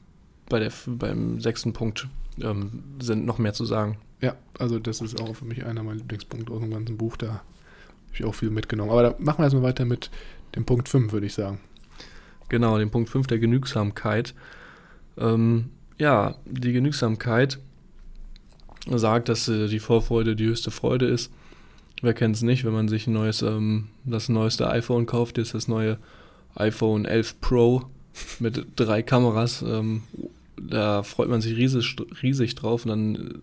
[0.48, 2.08] bei der, beim sechsten Punkt
[2.40, 3.98] ähm, sind, noch mehr zu sagen.
[4.20, 7.26] Ja, also das ist auch für mich einer meiner Lieblingspunkte aus dem ganzen Buch, da
[7.28, 7.40] habe
[8.14, 8.90] ich auch viel mitgenommen.
[8.90, 10.10] Aber da machen wir erstmal weiter mit
[10.54, 11.58] dem Punkt 5, würde ich sagen.
[12.48, 14.34] Genau, den Punkt 5 der Genügsamkeit.
[15.16, 17.58] Ähm, ja, die Genügsamkeit
[18.86, 21.32] sagt, dass äh, die Vorfreude die höchste Freude ist.
[22.02, 25.54] Wer kennt es nicht, wenn man sich ein neues, ähm, das neueste iPhone kauft, ist
[25.54, 25.98] das neue
[26.56, 27.84] iPhone 11 Pro
[28.40, 29.62] mit drei Kameras.
[29.62, 30.02] Ähm,
[30.60, 33.34] da freut man sich riesig, riesig drauf und dann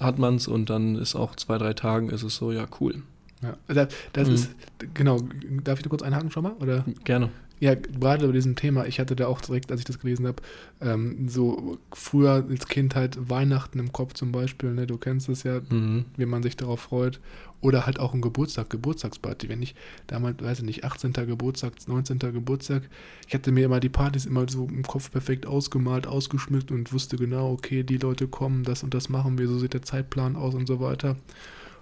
[0.00, 3.02] hat man es und dann ist auch zwei, drei Tagen ist es so, ja, cool.
[3.42, 4.34] Ja, das, das mhm.
[4.34, 4.50] ist,
[4.94, 5.20] genau,
[5.62, 6.52] darf ich da kurz einhaken schon mal?
[6.60, 6.84] Oder?
[7.04, 7.30] Gerne.
[7.60, 10.42] Ja, gerade bei diesem Thema, ich hatte da auch direkt, als ich das gelesen habe,
[10.80, 15.42] ähm, so früher als Kind halt Weihnachten im Kopf zum Beispiel, ne, du kennst es
[15.42, 16.04] ja, mhm.
[16.16, 17.18] wie man sich darauf freut.
[17.60, 19.48] Oder halt auch ein Geburtstag, Geburtstagsparty.
[19.48, 19.74] Wenn ich
[20.06, 21.12] damals, weiß ich nicht, 18.
[21.12, 22.18] Geburtstag, 19.
[22.18, 22.88] Geburtstag,
[23.26, 27.16] ich hatte mir immer die Partys immer so im Kopf perfekt ausgemalt, ausgeschmückt und wusste
[27.16, 30.54] genau, okay, die Leute kommen, das und das machen wir, so sieht der Zeitplan aus
[30.54, 31.16] und so weiter.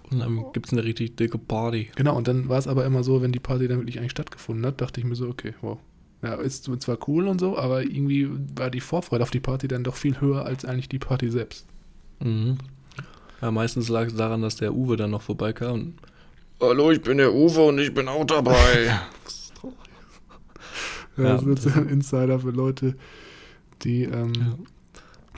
[0.09, 1.91] Und dann gibt es eine richtig dicke Party.
[1.95, 4.65] Genau, und dann war es aber immer so, wenn die Party dann wirklich eigentlich stattgefunden
[4.65, 5.77] hat, dachte ich mir so, okay, wow.
[6.23, 9.83] Ja, ist zwar cool und so, aber irgendwie war die Vorfreude auf die Party dann
[9.83, 11.67] doch viel höher als eigentlich die Party selbst.
[12.19, 12.57] Mhm.
[13.41, 15.93] Ja, meistens lag es daran, dass der Uwe dann noch vorbeikam.
[16.59, 18.85] Hallo, ich bin der Uwe und ich bin auch dabei.
[18.85, 19.07] ja,
[21.17, 22.95] ja, das wird so ein Insider für Leute,
[23.83, 24.57] die ähm, ja.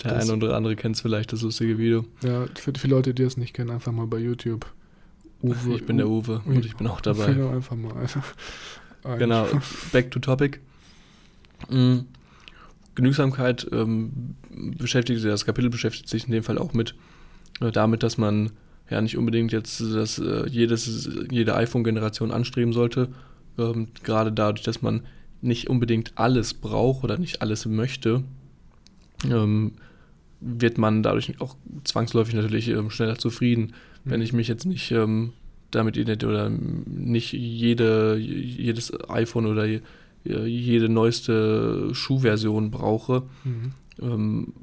[0.03, 2.05] Der das, eine oder andere kennt vielleicht das lustige Video.
[2.23, 4.65] Ja, für die Leute, die es nicht kennen, einfach mal bei YouTube.
[5.43, 7.33] Uwe, ich bin der Uwe und ich bin auch dabei.
[7.33, 8.07] Genau, einfach mal.
[9.17, 9.45] genau,
[9.91, 10.59] back to topic.
[11.69, 12.05] Mhm.
[12.95, 16.95] Genügsamkeit ähm, beschäftigt sich, das Kapitel beschäftigt sich in dem Fall auch mit
[17.59, 18.51] damit, dass man
[18.89, 23.09] ja nicht unbedingt jetzt das, äh, jedes, jede iPhone-Generation anstreben sollte.
[23.57, 25.01] Ähm, gerade dadurch, dass man
[25.41, 28.23] nicht unbedingt alles braucht oder nicht alles möchte.
[29.29, 29.73] Ähm,
[30.41, 33.73] wird man dadurch auch zwangsläufig natürlich ähm, schneller zufrieden.
[34.03, 34.11] Mhm.
[34.11, 35.33] Wenn ich mich jetzt nicht ähm,
[35.71, 39.67] damit oder nicht jede, jedes iPhone oder
[40.23, 44.53] jede neueste Schuhversion brauche, mhm.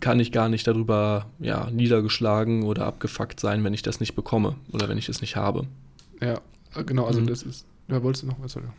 [0.00, 4.56] Kann ich gar nicht darüber ja, niedergeschlagen oder abgefuckt sein, wenn ich das nicht bekomme
[4.72, 5.66] oder wenn ich es nicht habe.
[6.20, 6.40] Ja,
[6.82, 7.26] genau, also mhm.
[7.26, 7.66] das ist.
[7.88, 8.56] Ja, wolltest du noch was?
[8.56, 8.72] Oder?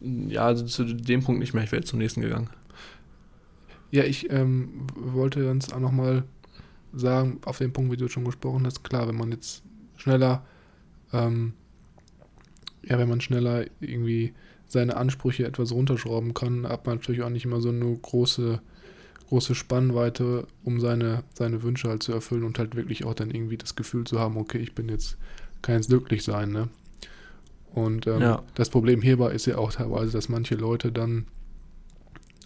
[0.00, 2.50] Ja, also zu dem Punkt nicht mehr, ich wäre jetzt zum nächsten gegangen.
[3.90, 6.24] Ja, ich ähm, wollte uns auch nochmal
[6.92, 9.62] sagen, auf den Punkt, wie du schon gesprochen hast, klar, wenn man jetzt
[9.96, 10.44] schneller,
[11.12, 11.54] ähm,
[12.82, 14.34] ja, wenn man schneller irgendwie
[14.66, 18.60] seine Ansprüche etwas runterschrauben kann, hat man natürlich auch nicht immer so eine große,
[19.28, 23.56] große Spannweite, um seine, seine Wünsche halt zu erfüllen und halt wirklich auch dann irgendwie
[23.58, 25.16] das Gefühl zu haben, okay, ich bin jetzt,
[25.62, 26.68] kann jetzt glücklich sein, ne?
[27.74, 28.42] Und ähm, ja.
[28.54, 31.26] das Problem hierbei ist ja auch teilweise, dass manche Leute dann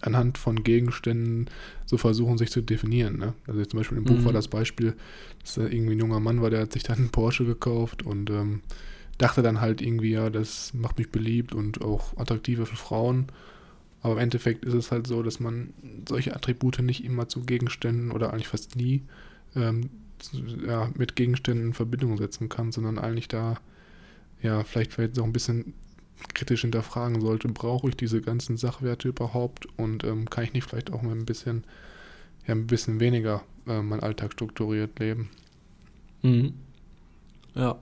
[0.01, 1.49] anhand von Gegenständen
[1.85, 3.17] so versuchen, sich zu definieren.
[3.17, 3.33] Ne?
[3.47, 4.25] Also zum Beispiel im Buch Mhm.
[4.25, 4.95] war das Beispiel,
[5.41, 8.29] dass da irgendwie ein junger Mann war, der hat sich dann einen Porsche gekauft und
[8.29, 8.61] ähm,
[9.17, 13.27] dachte dann halt irgendwie, ja, das macht mich beliebt und auch attraktiver für Frauen.
[14.03, 15.73] Aber im Endeffekt ist es halt so, dass man
[16.07, 19.01] solche Attribute nicht immer zu Gegenständen oder eigentlich fast nie
[19.55, 19.89] ähm,
[20.19, 23.55] zu, ja, mit Gegenständen in Verbindung setzen kann, sondern eigentlich da
[24.41, 25.73] ja vielleicht vielleicht auch ein bisschen
[26.33, 30.91] kritisch hinterfragen sollte, brauche ich diese ganzen Sachwerte überhaupt und ähm, kann ich nicht vielleicht
[30.91, 31.63] auch mal ein bisschen,
[32.45, 35.29] ja, ein bisschen weniger äh, meinen Alltag strukturiert leben.
[36.21, 36.53] Mhm.
[37.55, 37.77] Ja.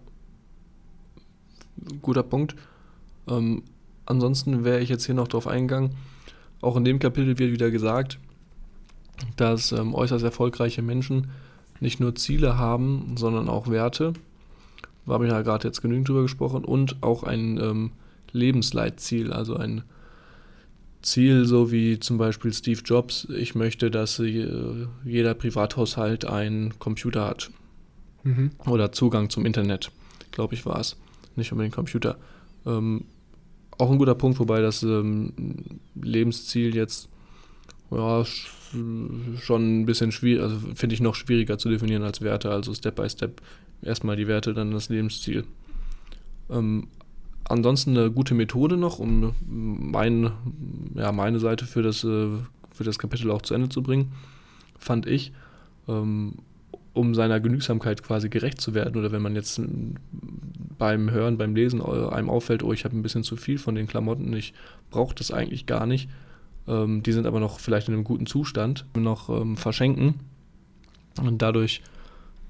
[2.02, 2.56] Guter Punkt.
[3.28, 3.64] Ähm,
[4.06, 5.96] ansonsten wäre ich jetzt hier noch drauf eingegangen.
[6.62, 8.19] Auch in dem Kapitel wird wieder gesagt,
[9.36, 11.30] dass ähm, äußerst erfolgreiche Menschen
[11.80, 14.13] nicht nur Ziele haben, sondern auch Werte.
[15.06, 16.63] Da habe ich ja gerade jetzt genügend drüber gesprochen.
[16.63, 17.91] Und auch ein ähm,
[18.32, 19.84] Lebensleitziel, also ein
[21.02, 23.28] Ziel, so wie zum Beispiel Steve Jobs.
[23.36, 27.50] Ich möchte, dass äh, jeder Privathaushalt einen Computer hat
[28.24, 28.52] Mhm.
[28.67, 29.91] oder Zugang zum Internet,
[30.32, 30.95] glaube ich, war es.
[31.36, 32.17] Nicht unbedingt Computer.
[32.67, 33.06] Ähm,
[33.82, 35.34] auch ein guter Punkt, wobei das ähm,
[36.02, 37.10] Lebensziel jetzt
[37.89, 38.48] ja, sch-
[39.41, 42.96] schon ein bisschen schwierig, also finde ich noch schwieriger zu definieren als Werte, also Step
[42.96, 43.41] by Step.
[43.82, 45.44] Erstmal die Werte, dann das Lebensziel.
[46.50, 46.88] Ähm,
[47.46, 50.32] ansonsten eine gute Methode noch, um mein,
[50.96, 52.28] ja, meine Seite für das, äh,
[52.72, 54.12] für das Kapitel auch zu Ende zu bringen,
[54.78, 55.34] fand ich.
[55.88, 56.36] Ähm,
[56.93, 58.97] um seiner Genügsamkeit quasi gerecht zu werden.
[58.97, 59.62] Oder wenn man jetzt
[60.77, 63.88] beim Hören, beim Lesen einem auffällt, oh, ich habe ein bisschen zu viel von den
[63.88, 64.54] Klamotten, ich
[64.89, 66.10] brauche das eigentlich gar nicht,
[66.67, 70.15] ähm, die sind aber noch vielleicht in einem guten Zustand, noch ähm, verschenken.
[71.21, 71.82] Und dadurch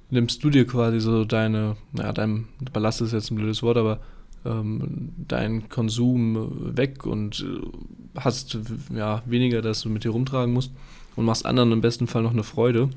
[0.10, 3.99] nimmst du dir quasi so deine, naja, dein Ballast ist jetzt ein blödes Wort, aber
[4.43, 8.58] ähm, deinen Konsum weg und äh, hast
[8.93, 10.71] ja weniger, dass du mit dir rumtragen musst
[11.15, 12.89] und machst anderen im besten Fall noch eine Freude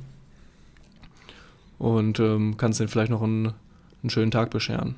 [1.79, 3.53] und ähm, kannst denen vielleicht noch einen,
[4.03, 4.97] einen schönen Tag bescheren.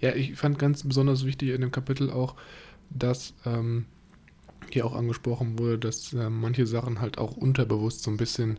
[0.00, 2.34] Ja, ich fand ganz besonders wichtig in dem Kapitel auch,
[2.90, 3.86] dass ähm,
[4.70, 8.58] hier auch angesprochen wurde, dass äh, manche Sachen halt auch unterbewusst so ein bisschen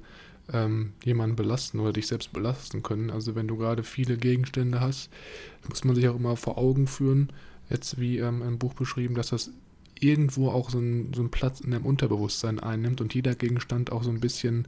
[0.52, 3.12] ähm, jemanden belasten oder dich selbst belasten können.
[3.12, 5.10] Also wenn du gerade viele Gegenstände hast,
[5.68, 7.32] muss man sich auch immer vor Augen führen,
[7.70, 9.52] jetzt wie ähm, im Buch beschrieben, dass das
[10.00, 14.04] irgendwo auch so, ein, so einen Platz in deinem Unterbewusstsein einnimmt und jeder Gegenstand auch
[14.04, 14.68] so ein bisschen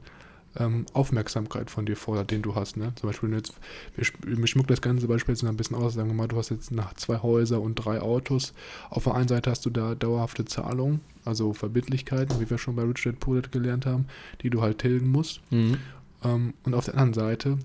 [0.56, 2.76] ähm, Aufmerksamkeit von dir fordert, den du hast.
[2.76, 2.92] Ne?
[2.96, 3.54] Zum Beispiel, jetzt,
[3.96, 6.36] wir, wir schmucken das ganze Beispiel jetzt noch ein bisschen aus, sagen wir mal, du
[6.36, 8.52] hast jetzt nach zwei Häuser und drei Autos.
[8.90, 12.82] Auf der einen Seite hast du da dauerhafte Zahlungen, also Verbindlichkeiten, wie wir schon bei
[12.82, 14.06] Rich Dad Poor Dad gelernt haben,
[14.42, 15.40] die du halt tilgen musst.
[15.50, 15.78] Mhm.
[16.24, 17.58] Ähm, und auf der anderen Seite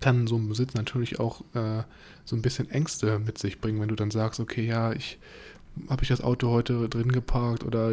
[0.00, 1.82] kann so ein Besitz natürlich auch äh,
[2.24, 5.18] so ein bisschen Ängste mit sich bringen, wenn du dann sagst, okay, ja, ich
[5.88, 7.92] habe ich das Auto heute drin geparkt oder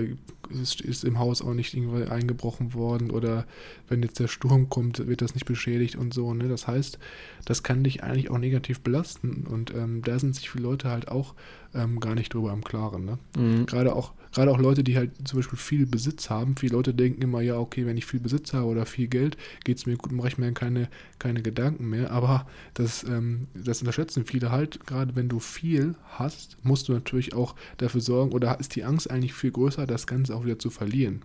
[0.50, 3.46] ist, ist im Haus auch nicht irgendwie eingebrochen worden oder
[3.88, 6.34] wenn jetzt der Sturm kommt, wird das nicht beschädigt und so.
[6.34, 6.48] Ne?
[6.48, 7.00] Das heißt,
[7.46, 11.08] das kann dich eigentlich auch negativ belasten und ähm, da sind sich viele Leute halt
[11.08, 11.34] auch
[11.74, 13.06] ähm, gar nicht drüber im Klaren.
[13.06, 13.20] Ne?
[13.38, 13.66] Mhm.
[13.66, 16.56] Gerade auch, gerade auch Leute, die halt zum Beispiel viel Besitz haben.
[16.58, 19.78] Viele Leute denken immer, ja, okay, wenn ich viel Besitz habe oder viel Geld, geht
[19.78, 22.12] es mir gut, mache ich mir keine, keine Gedanken mehr.
[22.12, 24.86] Aber das, ähm, das unterschätzen viele halt.
[24.86, 29.10] Gerade wenn du viel hast, musst du natürlich auch dafür sorgen, oder ist die Angst
[29.10, 31.22] eigentlich viel größer, das Ganze auch wieder zu verlieren.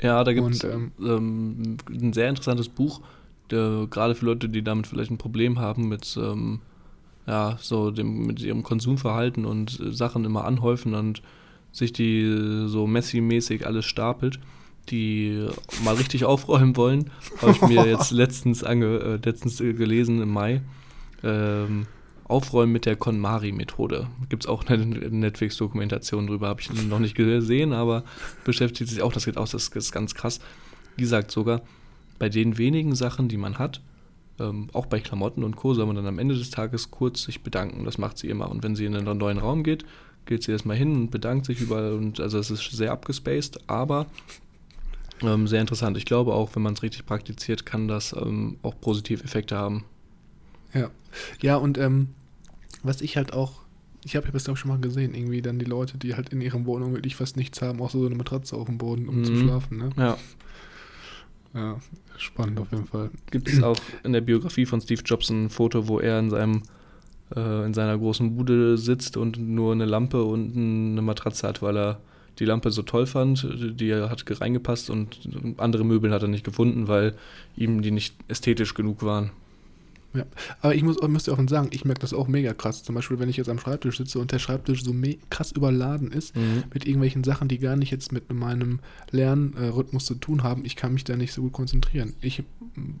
[0.00, 3.00] Ja, da gibt es ähm, ähm, ein sehr interessantes Buch,
[3.50, 6.60] der, gerade für Leute, die damit vielleicht ein Problem haben mit, ähm,
[7.26, 11.22] ja, so dem, mit ihrem Konsumverhalten und äh, Sachen immer anhäufen und
[11.74, 14.38] sich die so Messi-mäßig alles stapelt,
[14.88, 15.46] die
[15.84, 17.10] mal richtig aufräumen wollen,
[17.42, 20.62] habe ich mir jetzt letztens, ange, äh, letztens gelesen im Mai.
[21.22, 21.86] Ähm,
[22.26, 24.08] Aufräumen mit der KonMari-Methode.
[24.30, 28.02] Gibt es auch eine Netflix-Dokumentation drüber, habe ich noch nicht gesehen, aber
[28.44, 30.40] beschäftigt sich auch, das geht auch, das ist ganz krass.
[30.98, 31.60] Die sagt sogar,
[32.18, 33.82] bei den wenigen Sachen, die man hat,
[34.40, 37.42] ähm, auch bei Klamotten und Co., soll man dann am Ende des Tages kurz sich
[37.42, 37.84] bedanken.
[37.84, 38.50] Das macht sie immer.
[38.50, 39.84] Und wenn sie in einen neuen Raum geht,
[40.26, 41.92] geht sie erstmal hin und bedankt sich überall.
[41.94, 44.06] Und also es ist sehr abgespaced, aber
[45.22, 45.96] ähm, sehr interessant.
[45.96, 49.84] Ich glaube auch, wenn man es richtig praktiziert, kann das ähm, auch positive Effekte haben.
[50.72, 50.90] Ja.
[51.40, 52.08] Ja, und ähm,
[52.82, 53.60] was ich halt auch,
[54.04, 56.40] ich habe das glaube ich schon mal gesehen, irgendwie dann die Leute, die halt in
[56.40, 59.32] ihren Wohnungen wirklich fast nichts haben, auch so eine Matratze auf dem Boden, um zu
[59.32, 59.40] Mhm.
[59.42, 59.78] schlafen.
[59.78, 59.90] Ne?
[59.96, 60.18] Ja.
[61.54, 61.78] Ja,
[62.18, 63.10] spannend auf jeden Fall.
[63.30, 66.62] Gibt es auch in der Biografie von Steve Jobs ein Foto, wo er in seinem
[67.34, 71.76] äh, in seiner großen Bude sitzt und nur eine Lampe und eine Matratze hat, weil
[71.76, 72.00] er
[72.38, 73.46] die Lampe so toll fand,
[73.80, 75.20] die hat reingepasst und
[75.56, 77.14] andere Möbel hat er nicht gefunden, weil
[77.56, 79.30] ihm die nicht ästhetisch genug waren.
[80.14, 80.24] Ja,
[80.60, 82.84] aber ich muss, müsste auch sagen, ich merke das auch mega krass.
[82.84, 84.94] Zum Beispiel, wenn ich jetzt am Schreibtisch sitze und der Schreibtisch so
[85.28, 86.64] krass überladen ist Mhm.
[86.72, 88.78] mit irgendwelchen Sachen, die gar nicht jetzt mit meinem
[89.10, 92.14] Lernrhythmus zu tun haben, ich kann mich da nicht so gut konzentrieren.
[92.20, 92.42] Ich,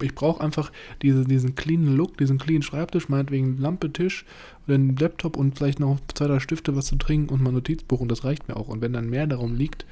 [0.02, 0.72] ich brauche einfach
[1.02, 4.24] diese, diesen cleanen Look, diesen cleanen Schreibtisch, meinetwegen Lampe, Tisch
[4.66, 8.00] oder einen Laptop und vielleicht noch zwei, drei Stifte, was zu trinken und mein Notizbuch
[8.00, 8.68] und das reicht mir auch.
[8.68, 9.86] Und wenn dann mehr darum liegt,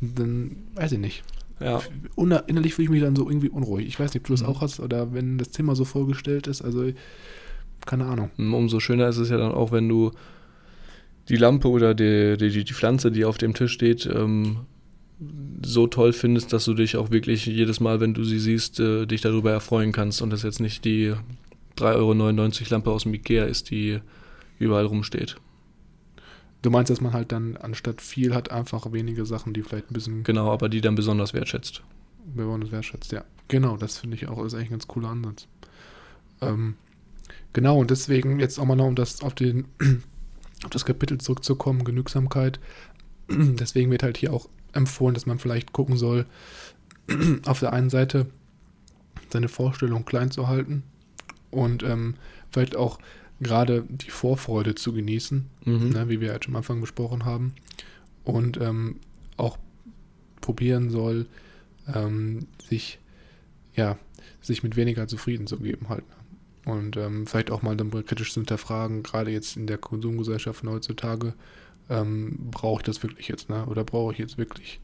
[0.00, 1.24] dann weiß ich nicht.
[1.60, 1.82] Ja,
[2.46, 3.86] innerlich fühle ich mich dann so irgendwie unruhig.
[3.86, 4.48] Ich weiß nicht, ob du das Mhm.
[4.48, 6.62] auch hast oder wenn das Zimmer so vollgestellt ist.
[6.62, 6.92] Also,
[7.86, 8.30] keine Ahnung.
[8.38, 10.12] umso schöner ist es ja dann auch, wenn du
[11.28, 14.58] die Lampe oder die, die, die Pflanze, die auf dem Tisch steht, ähm,
[15.64, 19.06] so toll findest, dass du dich auch wirklich jedes Mal, wenn du sie siehst, äh,
[19.06, 21.12] dich darüber erfreuen kannst und das jetzt nicht die
[21.76, 23.98] 3,99 Euro Lampe aus dem Ikea ist, die
[24.58, 25.36] überall rumsteht.
[26.62, 29.94] Du meinst, dass man halt dann anstatt viel hat, einfach wenige Sachen, die vielleicht ein
[29.94, 31.82] bisschen Genau, aber die dann besonders wertschätzt.
[32.34, 33.12] besonders wertschätzt.
[33.12, 35.46] Ja, genau, das finde ich auch, ist eigentlich ein ganz cooler Ansatz.
[36.40, 36.74] Ähm,
[37.52, 39.66] genau, und deswegen jetzt auch mal noch, um das auf, den,
[40.64, 42.58] auf das Kapitel zurückzukommen, Genügsamkeit.
[43.30, 46.26] Deswegen wird halt hier auch empfohlen, dass man vielleicht gucken soll,
[47.46, 48.26] auf der einen Seite
[49.30, 50.82] seine Vorstellung klein zu halten
[51.50, 52.14] und ähm,
[52.50, 52.98] vielleicht auch
[53.40, 55.88] gerade die Vorfreude zu genießen, Mhm.
[55.90, 57.54] ne, wie wir jetzt schon am Anfang besprochen haben.
[58.24, 58.96] Und ähm,
[59.36, 59.58] auch
[60.40, 61.26] probieren soll,
[61.94, 62.98] ähm, sich,
[63.74, 63.96] ja,
[64.42, 66.04] sich mit weniger zufrieden zu geben halt.
[66.08, 66.72] ne.
[66.72, 70.68] Und ähm, vielleicht auch mal dann kritisch zu hinterfragen, gerade jetzt in der Konsumgesellschaft von
[70.70, 71.32] heutzutage,
[71.88, 73.64] ähm, brauche ich das wirklich jetzt, ne?
[73.66, 74.78] Oder brauche ich jetzt wirklich,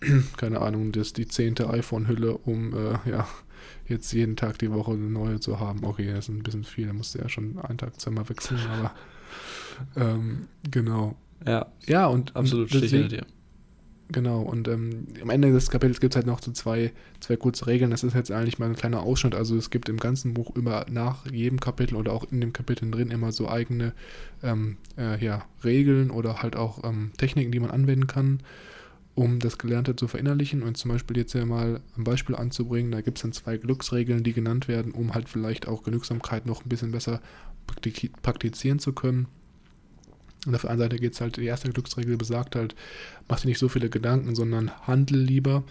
[0.36, 3.28] keine Ahnung, das die zehnte iPhone-Hülle, um äh, ja,
[3.86, 5.84] jetzt jeden Tag die Woche eine neue zu haben.
[5.84, 8.60] Okay, das ist ein bisschen viel, da musst du ja schon einen Tag zweimal wechseln,
[8.78, 8.92] aber
[9.96, 11.16] ähm, genau.
[11.46, 13.26] Ja, Ja, und absolut, stehe hinter dir.
[14.12, 17.66] Genau, und ähm, am Ende des Kapitels gibt es halt noch so zwei, zwei kurze
[17.66, 17.90] Regeln.
[17.90, 19.34] Das ist jetzt eigentlich mal ein kleiner Ausschnitt.
[19.34, 22.90] Also es gibt im ganzen Buch immer nach jedem Kapitel oder auch in dem Kapitel
[22.90, 23.94] drin immer so eigene
[24.42, 28.40] ähm, äh, ja, Regeln oder halt auch ähm, Techniken, die man anwenden kann,
[29.14, 30.62] um das Gelernte zu verinnerlichen.
[30.62, 34.22] Und zum Beispiel jetzt ja mal ein Beispiel anzubringen, da gibt es dann zwei Glücksregeln,
[34.22, 37.20] die genannt werden, um halt vielleicht auch Genügsamkeit noch ein bisschen besser
[38.22, 39.26] praktizieren zu können.
[40.46, 42.74] Und auf der einen Seite geht es halt, die erste Glücksregel besagt halt,
[43.28, 45.62] mach dir nicht so viele Gedanken, sondern handel lieber.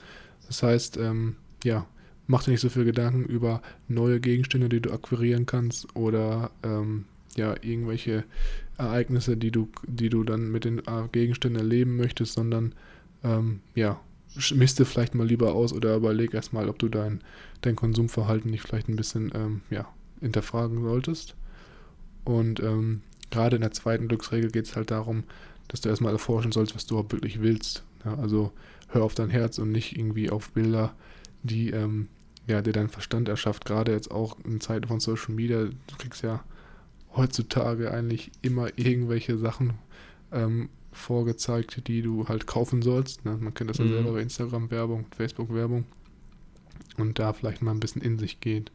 [0.47, 1.85] Das heißt, ähm, ja,
[2.27, 7.05] mach dir nicht so viele Gedanken über neue Gegenstände, die du akquirieren kannst oder ähm,
[7.35, 8.23] ja, irgendwelche
[8.77, 12.73] Ereignisse, die du, die du dann mit den äh, Gegenständen erleben möchtest, sondern
[13.23, 13.99] ähm, ja,
[14.53, 17.21] misste vielleicht mal lieber aus oder überleg erstmal, ob du dein,
[17.61, 19.87] dein Konsumverhalten nicht vielleicht ein bisschen ähm, ja,
[20.19, 21.35] hinterfragen solltest.
[22.23, 25.23] Und ähm, gerade in der zweiten Glücksregel geht es halt darum,
[25.67, 27.83] dass du erstmal erforschen sollst, was du überhaupt wirklich willst.
[28.05, 28.51] Ja, also
[28.89, 30.93] hör auf dein Herz und nicht irgendwie auf Bilder,
[31.43, 32.07] die ähm,
[32.47, 33.65] ja, dir deinen Verstand erschafft.
[33.65, 36.43] Gerade jetzt auch in Zeiten von Social Media, du kriegst ja
[37.15, 39.73] heutzutage eigentlich immer irgendwelche Sachen
[40.31, 43.23] ähm, vorgezeigt, die du halt kaufen sollst.
[43.25, 43.37] Ne?
[43.39, 43.89] Man kennt das ja Mhm.
[43.89, 45.85] selber bei Instagram-Werbung, Facebook-Werbung.
[46.97, 48.71] Und da vielleicht mal ein bisschen in sich geht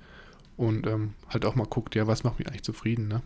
[0.56, 3.22] und ähm, halt auch mal guckt, ja, was macht mich eigentlich zufrieden, ne?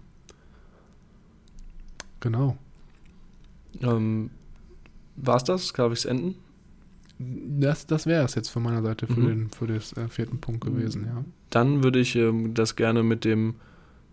[2.20, 2.57] Genau.
[3.83, 4.31] Ähm,
[5.16, 5.72] War es das?
[5.72, 6.35] Darf ich es enden?
[7.18, 9.26] Das, das wäre es jetzt von meiner Seite für Mhm.
[9.29, 11.24] den für das äh, vierten Punkt gewesen, ja.
[11.50, 13.57] Dann würde ich ähm, das gerne mit dem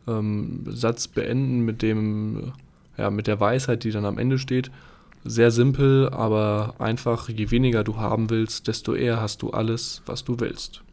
[0.07, 2.51] ähm, Satz beenden, mit dem,
[2.97, 4.71] ja, mit der Weisheit, die dann am Ende steht.
[5.23, 10.23] Sehr simpel, aber einfach, je weniger du haben willst, desto eher hast du alles, was
[10.23, 10.83] du willst.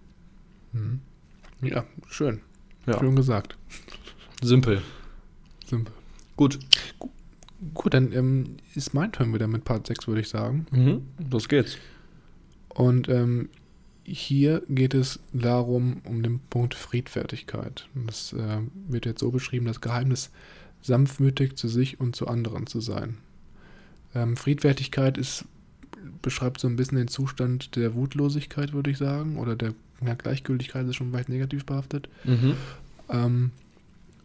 [0.72, 1.00] Mhm.
[1.62, 2.40] Ja, schön.
[2.86, 3.56] Ja, Schön gesagt.
[4.42, 4.82] simpel.
[5.66, 5.94] Simpel.
[6.36, 6.58] Gut.
[7.72, 10.66] Gut, dann ähm, ist mein Turn wieder mit Part 6, würde ich sagen.
[10.70, 11.02] Mhm.
[11.30, 11.78] Los geht's.
[12.68, 13.48] Und ähm,
[14.02, 17.88] hier geht es darum, um den Punkt Friedfertigkeit.
[17.94, 20.30] Und Das äh, wird jetzt so beschrieben, das Geheimnis,
[20.84, 23.16] sanftmütig zu sich und zu anderen zu sein.
[24.14, 25.46] Ähm, Friedfertigkeit ist,
[26.20, 30.86] beschreibt so ein bisschen den Zustand der Wutlosigkeit, würde ich sagen, oder der ja, Gleichgültigkeit
[30.86, 32.08] ist schon weit negativ behaftet.
[32.24, 32.54] Mhm.
[33.08, 33.50] Ähm,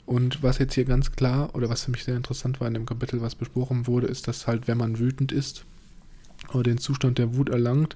[0.06, 2.86] und was jetzt hier ganz klar, oder was für mich sehr interessant war in dem
[2.86, 5.66] Kapitel, was besprochen wurde, ist, dass halt, wenn man wütend ist
[6.52, 7.96] oder den Zustand der Wut erlangt,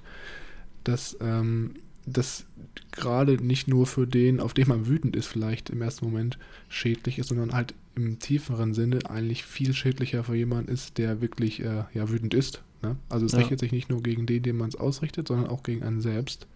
[0.84, 1.74] dass ähm,
[2.06, 2.44] das
[2.92, 6.38] gerade nicht nur für den, auf den man wütend ist, vielleicht im ersten Moment
[6.68, 11.60] schädlich ist, sondern halt im tieferen Sinne eigentlich viel schädlicher für jemanden ist, der wirklich
[11.60, 12.62] äh, ja, wütend ist.
[12.82, 12.96] Ne?
[13.08, 13.38] Also es Ja.
[13.38, 16.46] richtet sich nicht nur gegen den, dem man es ausrichtet, sondern auch gegen einen selbst.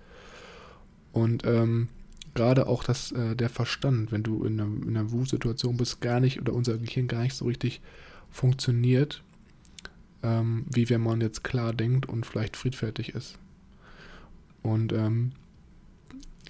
[1.12, 1.88] Und ähm,
[2.34, 6.20] gerade auch das, äh, der Verstand, wenn du in einer, in einer Wutsituation bist, gar
[6.20, 7.80] nicht oder unser Gehirn gar nicht so richtig
[8.30, 9.22] funktioniert,
[10.22, 13.38] ähm, wie wenn man jetzt klar denkt und vielleicht friedfertig ist.
[14.72, 15.32] Und ähm,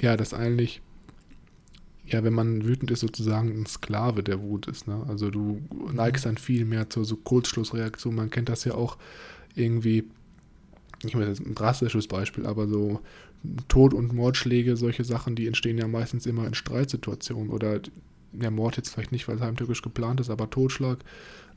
[0.01, 0.81] ja, das eigentlich
[2.11, 4.89] ja, wenn man wütend ist, sozusagen ein Sklave der Wut ist.
[4.89, 5.05] Ne?
[5.09, 5.61] Also du
[5.93, 8.15] neigst dann viel mehr zur so Kurzschlussreaktion.
[8.15, 8.97] Man kennt das ja auch
[9.55, 10.05] irgendwie,
[11.05, 13.01] ich meine, das ist ein drastisches Beispiel, aber so
[13.69, 17.81] Tod- und Mordschläge, solche Sachen, die entstehen ja meistens immer in Streitsituationen oder
[18.33, 20.99] der Mord jetzt vielleicht nicht, weil es heimtückisch geplant ist, aber Totschlag,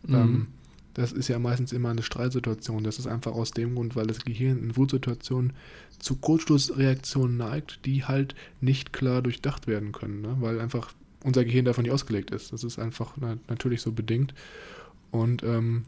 [0.06, 0.16] Mhm.
[0.16, 0.48] ähm,
[0.94, 2.84] das ist ja meistens immer eine Streitsituation.
[2.84, 5.54] Das ist einfach aus dem Grund, weil das Gehirn in Wutsituationen
[6.00, 10.38] zu Kurzschlussreaktionen neigt, die halt nicht klar durchdacht werden können, ne?
[10.40, 12.52] weil einfach unser Gehirn davon nicht ausgelegt ist.
[12.52, 14.34] Das ist einfach na natürlich so bedingt.
[15.12, 15.86] Und ähm,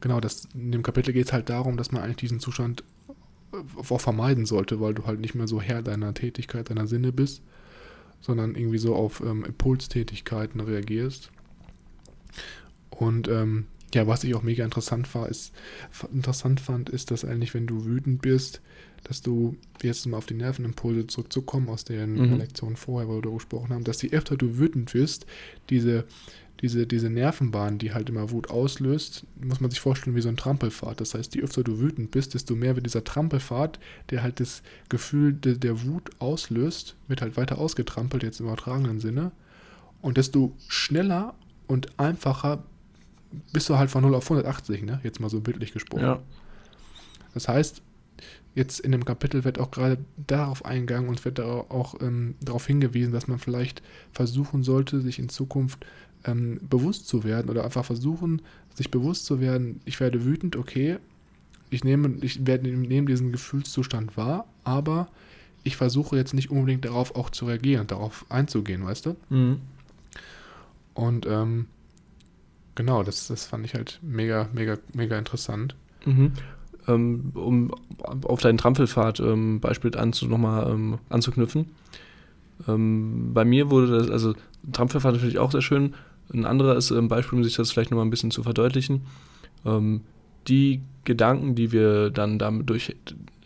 [0.00, 2.84] genau, das, in dem Kapitel geht es halt darum, dass man eigentlich diesen Zustand
[3.52, 3.56] äh,
[3.90, 7.42] auch vermeiden sollte, weil du halt nicht mehr so Herr deiner Tätigkeit, deiner Sinne bist,
[8.20, 11.30] sondern irgendwie so auf ähm, Impulstätigkeiten reagierst.
[12.90, 15.52] Und ähm, ja, was ich auch mega interessant war, ist,
[16.12, 18.60] interessant fand, ist, dass eigentlich, wenn du wütend bist,
[19.04, 22.38] dass du jetzt mal auf die Nervenimpulse zurückzukommen aus den Mhm.
[22.38, 25.26] Lektionen vorher, wo wir darüber gesprochen haben, dass je öfter du wütend wirst,
[25.70, 26.04] diese,
[26.60, 30.36] diese, diese Nervenbahn, die halt immer Wut auslöst, muss man sich vorstellen wie so ein
[30.36, 31.00] Trampelpfad.
[31.00, 33.78] Das heißt, je öfter du wütend bist, desto mehr wird dieser Trampelpfad,
[34.10, 39.00] der halt das Gefühl de, der Wut auslöst, wird halt weiter ausgetrampelt, jetzt im übertragenen
[39.00, 39.30] Sinne.
[40.02, 41.34] Und desto schneller
[41.66, 42.64] und einfacher
[43.52, 45.00] bist du halt von 0 auf 180, ne?
[45.02, 46.02] Jetzt mal so bildlich gesprochen.
[46.02, 46.22] Ja.
[47.34, 47.82] Das heißt,
[48.54, 52.66] jetzt in dem Kapitel wird auch gerade darauf eingegangen und wird da auch ähm, darauf
[52.66, 55.86] hingewiesen, dass man vielleicht versuchen sollte, sich in Zukunft
[56.24, 58.42] ähm, bewusst zu werden oder einfach versuchen,
[58.74, 60.98] sich bewusst zu werden, ich werde wütend, okay,
[61.70, 65.08] ich nehme, ich werde, nehme diesen Gefühlszustand wahr, aber
[65.64, 69.16] ich versuche jetzt nicht unbedingt darauf auch zu reagieren, darauf einzugehen, weißt du?
[69.28, 69.60] Mhm.
[70.94, 71.66] Und ähm,
[72.78, 75.74] genau, das, das fand ich halt mega, mega, mega interessant.
[76.06, 76.32] Mhm.
[76.86, 77.74] Ähm, um
[78.22, 81.66] auf deinen Trampelfahrt ähm, Beispiel anzu, nochmal ähm, anzuknüpfen.
[82.66, 84.34] Ähm, bei mir wurde das, also
[84.72, 85.94] Trampelfahrt natürlich auch sehr schön.
[86.32, 89.02] Ein anderer ist ein Beispiel, um sich das vielleicht nochmal ein bisschen zu verdeutlichen.
[89.66, 90.02] Ähm,
[90.46, 92.94] die Gedanken, die wir dann damit durch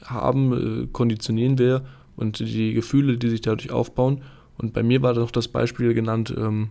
[0.05, 1.83] haben, äh, konditionieren wir
[2.17, 4.21] und die Gefühle, die sich dadurch aufbauen.
[4.59, 6.69] Und bei mir war doch das Beispiel genannt ähm,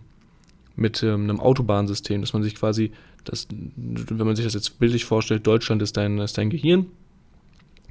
[0.76, 2.92] mit ähm, einem Autobahnsystem, dass man sich quasi,
[3.24, 6.86] das, wenn man sich das jetzt bildlich vorstellt, Deutschland ist dein, ist dein Gehirn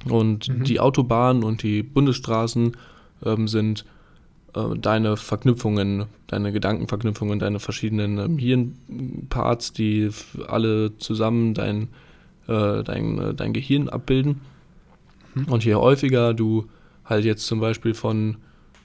[0.08, 0.64] und Mhm.
[0.64, 2.76] die Autobahnen und die Bundesstraßen
[3.24, 3.84] ähm, sind
[4.54, 10.10] äh, deine Verknüpfungen, deine Gedankenverknüpfungen, deine verschiedenen ähm, Hirnparts, die
[10.48, 11.88] alle zusammen dein,
[12.48, 14.40] äh, dein, äh, dein Gehirn abbilden.
[15.34, 15.44] Mhm.
[15.44, 16.66] Und je häufiger du
[17.04, 18.36] halt jetzt zum Beispiel von,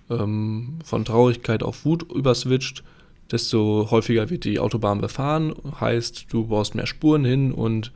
[0.09, 2.83] ähm, von Traurigkeit auf Wut überswitcht,
[3.31, 5.53] desto häufiger wird die Autobahn befahren.
[5.79, 7.91] Heißt, du baust mehr Spuren hin und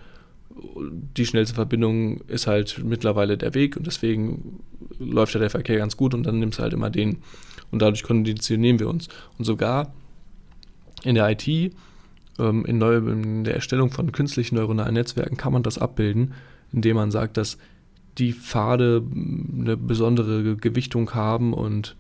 [1.17, 4.60] die schnellste Verbindung ist halt mittlerweile der Weg und deswegen
[5.00, 7.17] läuft ja der Verkehr ganz gut und dann nimmst du halt immer den.
[7.72, 9.08] Und dadurch konditionieren wir uns.
[9.38, 9.94] Und sogar
[11.04, 15.63] in der IT, ähm, in, neu, in der Erstellung von künstlichen neuronalen Netzwerken kann man
[15.63, 16.34] das abbilden,
[16.72, 17.58] indem man sagt, dass
[18.17, 19.04] die Pfade
[19.58, 21.96] eine besondere Gewichtung haben und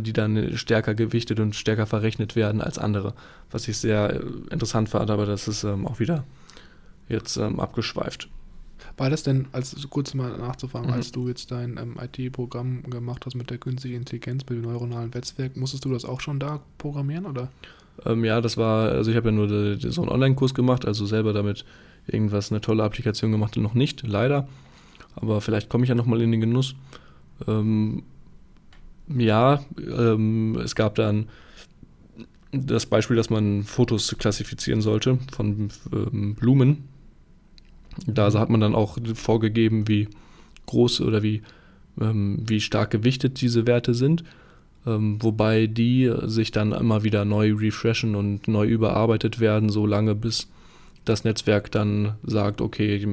[0.00, 3.14] die dann stärker gewichtet und stärker verrechnet werden als andere.
[3.50, 6.24] Was ich sehr äh, interessant fand, aber das ist ähm, auch wieder
[7.08, 8.28] jetzt ähm, abgeschweift.
[8.96, 10.94] War das denn, als kurz mal nachzufragen, Mhm.
[10.94, 15.10] als du jetzt dein ähm, IT-Programm gemacht hast mit der künstlichen Intelligenz, mit dem neuronalen
[15.10, 17.50] Netzwerk, musstest du das auch schon da programmieren oder?
[18.04, 20.86] Ähm, ja, das war, also ich habe ja nur de, de, so einen Online-Kurs gemacht,
[20.86, 21.64] also selber damit
[22.06, 24.48] irgendwas, eine tolle Applikation gemacht, noch nicht, leider.
[25.14, 26.74] Aber vielleicht komme ich ja nochmal in den Genuss.
[27.46, 28.02] Ähm,
[29.08, 31.28] ja, ähm, es gab dann
[32.52, 36.84] das Beispiel, dass man Fotos klassifizieren sollte von ähm, Blumen.
[38.06, 40.08] Da hat man dann auch vorgegeben, wie
[40.66, 41.42] groß oder wie,
[42.00, 44.24] ähm, wie stark gewichtet diese Werte sind.
[44.86, 50.14] Ähm, wobei die sich dann immer wieder neu refreshen und neu überarbeitet werden, so lange
[50.14, 50.48] bis
[51.04, 53.06] das Netzwerk dann sagt, okay,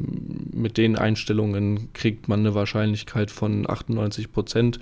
[0.52, 4.80] mit den Einstellungen kriegt man eine Wahrscheinlichkeit von 98 Prozent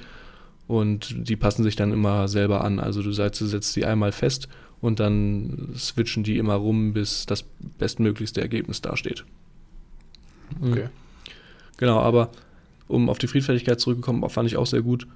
[0.72, 2.80] und die passen sich dann immer selber an.
[2.80, 4.48] Also du setzt, setzt sie einmal fest
[4.80, 7.44] und dann switchen die immer rum, bis das
[7.78, 9.26] bestmöglichste Ergebnis dasteht.
[10.62, 10.88] Okay.
[11.76, 12.30] Genau, aber
[12.88, 15.08] um auf die Friedfertigkeit zurückzukommen, fand ich auch sehr gut,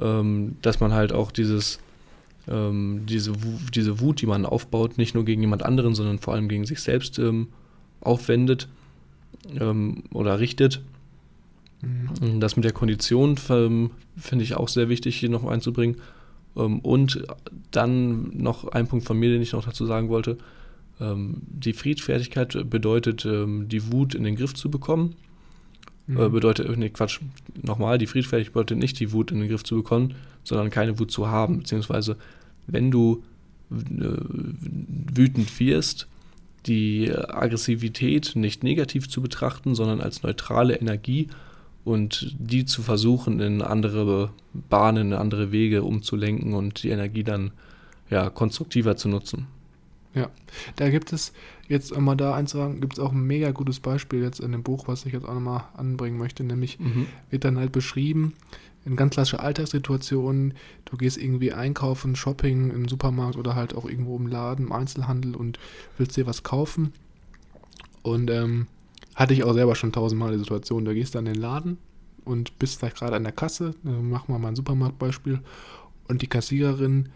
[0.00, 1.80] ähm, dass man halt auch dieses,
[2.48, 3.32] ähm, diese,
[3.74, 6.80] diese Wut, die man aufbaut, nicht nur gegen jemand anderen, sondern vor allem gegen sich
[6.80, 7.48] selbst ähm,
[8.00, 8.68] aufwendet
[9.60, 10.80] ähm, oder richtet.
[12.20, 12.40] Mhm.
[12.40, 15.96] Das mit der Kondition ähm, finde ich auch sehr wichtig, hier noch einzubringen.
[16.56, 17.24] Ähm, und
[17.70, 20.38] dann noch ein Punkt von mir, den ich noch dazu sagen wollte.
[21.00, 25.16] Ähm, die Friedfertigkeit bedeutet, die Wut in den Griff zu bekommen.
[26.06, 26.20] Mhm.
[26.20, 27.20] Äh, bedeutet, nee, Quatsch,
[27.62, 31.10] nochmal, die Friedfertigkeit bedeutet nicht, die Wut in den Griff zu bekommen, sondern keine Wut
[31.10, 32.16] zu haben, beziehungsweise
[32.66, 33.22] wenn du
[33.70, 33.76] äh,
[35.14, 36.06] wütend wirst,
[36.66, 41.28] die Aggressivität nicht negativ zu betrachten, sondern als neutrale Energie
[41.84, 47.52] und die zu versuchen, in andere Bahnen, in andere Wege umzulenken und die Energie dann
[48.10, 49.46] ja, konstruktiver zu nutzen.
[50.14, 50.30] Ja,
[50.76, 51.32] da gibt es,
[51.68, 54.62] jetzt um mal da einzusagen, gibt es auch ein mega gutes Beispiel jetzt in dem
[54.62, 57.06] Buch, was ich jetzt auch nochmal anbringen möchte, nämlich mhm.
[57.30, 58.34] wird dann halt beschrieben,
[58.84, 60.54] in ganz klassische Alltagssituationen,
[60.84, 65.34] du gehst irgendwie einkaufen, Shopping im Supermarkt oder halt auch irgendwo im Laden, im Einzelhandel
[65.34, 65.58] und
[65.98, 66.92] willst dir was kaufen.
[68.02, 68.66] Und ähm,
[69.14, 71.78] hatte ich auch selber schon tausendmal die Situation, du gehst dann in den Laden
[72.24, 75.40] und bist vielleicht gerade an der Kasse, machen wir mal ein Supermarktbeispiel,
[76.08, 77.08] und die Kassiererin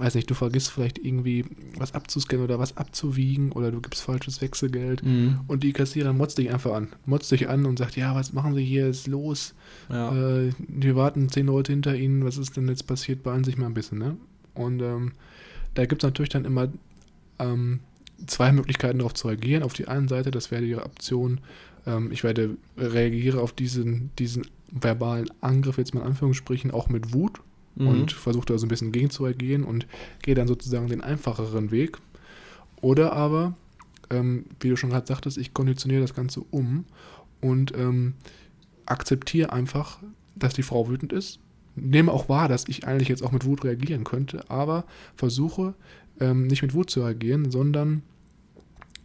[0.00, 1.44] weiß nicht, du vergisst vielleicht irgendwie
[1.76, 5.40] was abzuscannen oder was abzuwiegen oder du gibst falsches Wechselgeld mhm.
[5.46, 6.88] und die Kassiererin motzt dich einfach an.
[7.04, 9.54] Motzt dich an und sagt, ja, was machen Sie hier, ist los?
[9.90, 10.40] Ja.
[10.40, 13.22] Äh, wir warten zehn Leute hinter Ihnen, was ist denn jetzt passiert?
[13.22, 14.16] Beeilen sich mal ein bisschen, ne?
[14.54, 15.12] Und ähm,
[15.74, 16.68] da gibt es natürlich dann immer
[17.38, 17.80] ähm,
[18.26, 19.62] zwei Möglichkeiten darauf zu reagieren.
[19.62, 21.40] Auf die einen Seite, das wäre die Option,
[21.86, 27.12] ähm, ich werde reagiere auf diesen, diesen verbalen Angriff, jetzt mal in Anführungsstrichen, auch mit
[27.12, 27.40] Wut
[27.76, 27.88] mhm.
[27.88, 29.86] und versuche da so ein bisschen gegen zu reagieren und
[30.22, 31.98] gehe dann sozusagen den einfacheren Weg.
[32.80, 33.54] Oder aber,
[34.10, 36.84] ähm, wie du schon gerade sagtest, ich konditioniere das Ganze um
[37.40, 38.14] und ähm,
[38.86, 39.98] akzeptiere einfach,
[40.36, 41.40] dass die Frau wütend ist.
[41.76, 45.74] Nehme auch wahr, dass ich eigentlich jetzt auch mit Wut reagieren könnte, aber versuche
[46.20, 48.02] ähm, nicht mit Wut zu reagieren, sondern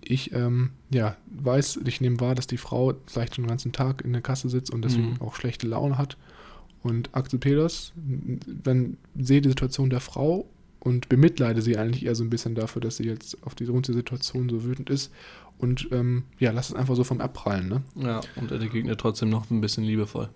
[0.02, 4.04] ich ähm, ja, weiß, ich nehme wahr, dass die Frau vielleicht schon den ganzen Tag
[4.04, 5.22] in der Kasse sitzt und deswegen mhm.
[5.22, 6.18] auch schlechte Laune hat
[6.84, 10.48] und akzeptiere das, dann sehe die Situation der Frau
[10.80, 13.94] und bemitleide sie eigentlich eher so ein bisschen dafür, dass sie jetzt auf diese runde
[13.94, 15.12] Situation so wütend ist
[15.58, 17.82] und ähm, ja, lass es einfach so vom Abprallen, ne?
[17.96, 20.30] Ja, und er entgegnet trotzdem noch ein bisschen liebevoll.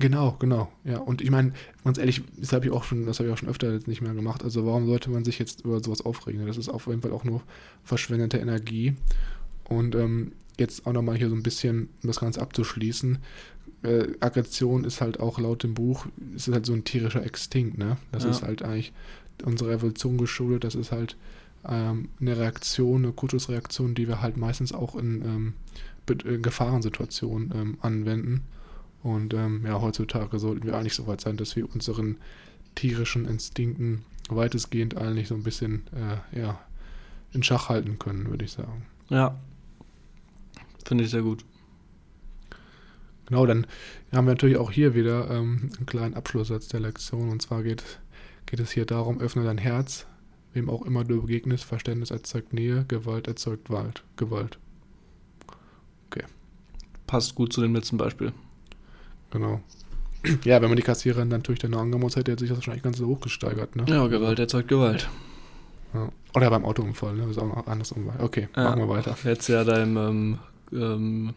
[0.00, 0.98] Genau, genau, ja.
[0.98, 1.52] Und ich meine,
[1.84, 4.00] ganz ehrlich, das habe ich auch schon, das habe ich auch schon öfter jetzt nicht
[4.00, 4.42] mehr gemacht.
[4.42, 6.46] Also warum sollte man sich jetzt über sowas aufregen?
[6.46, 7.42] Das ist auf jeden Fall auch nur
[7.84, 8.94] verschwendete Energie.
[9.64, 13.18] Und ähm, jetzt auch nochmal hier so ein bisschen, um das Ganze abzuschließen,
[13.82, 17.98] äh, Aggression ist halt auch laut dem Buch, ist halt so ein tierischer Extinkt, ne?
[18.10, 18.30] Das ja.
[18.30, 18.92] ist halt eigentlich
[19.44, 21.16] unserer Evolution geschuldet, das ist halt
[21.68, 25.52] ähm, eine Reaktion, eine Kurzschussreaktion, die wir halt meistens auch in, ähm,
[26.24, 28.44] in Gefahrensituationen ähm, anwenden.
[29.02, 32.18] Und ähm, ja, heutzutage sollten wir eigentlich so weit sein, dass wir unseren
[32.74, 36.60] tierischen Instinkten weitestgehend eigentlich so ein bisschen äh, ja,
[37.32, 38.86] in Schach halten können, würde ich sagen.
[39.08, 39.38] Ja,
[40.84, 41.44] finde ich sehr gut.
[43.26, 43.66] Genau, dann
[44.12, 47.30] haben wir natürlich auch hier wieder ähm, einen kleinen Abschlusssatz der Lektion.
[47.30, 47.84] Und zwar geht,
[48.46, 50.06] geht es hier darum, öffne dein Herz,
[50.52, 54.58] wem auch immer du begegnest, Verständnis erzeugt Nähe, Gewalt erzeugt Wald, Gewalt.
[56.06, 56.24] Okay.
[57.06, 58.32] Passt gut zu dem letzten Beispiel.
[59.30, 59.60] Genau.
[60.44, 63.06] Ja, wenn man die Kassiererin natürlich dann angemotzt hätte, hätte sich das wahrscheinlich ganz so
[63.06, 63.84] hochgesteigert, ne?
[63.88, 65.08] Ja, Gewalt erzeugt Gewalt.
[65.94, 66.10] Ja.
[66.34, 67.22] Oder beim Autounfall, ne?
[67.22, 68.10] Das ist auch noch andersrum.
[68.18, 69.16] Okay, ja, machen wir weiter.
[69.24, 70.38] Jetzt ja deinem ähm,
[70.72, 71.34] ähm,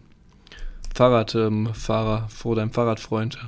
[0.94, 3.40] Fahrradfahrer, ähm, vor deinem Fahrradfreund.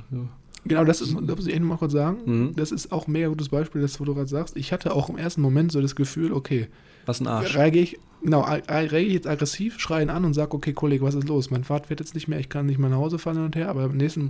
[0.64, 2.18] Genau, das, ist, muss ich eben mal kurz sagen.
[2.24, 2.56] Mhm.
[2.56, 4.56] Das ist auch ein mega gutes Beispiel, das du gerade sagst.
[4.56, 6.68] Ich hatte auch im ersten Moment so das Gefühl, okay.
[7.04, 7.54] Was ein Arsch.
[7.54, 11.14] Reagiere ich, genau, reagiere ich jetzt aggressiv, schreie ihn an und sage, okay, Kollege, was
[11.14, 11.50] ist los?
[11.50, 13.56] Mein Fahrt wird jetzt nicht mehr, ich kann nicht mehr nach Hause fahren hin und
[13.56, 14.28] her, aber im nächsten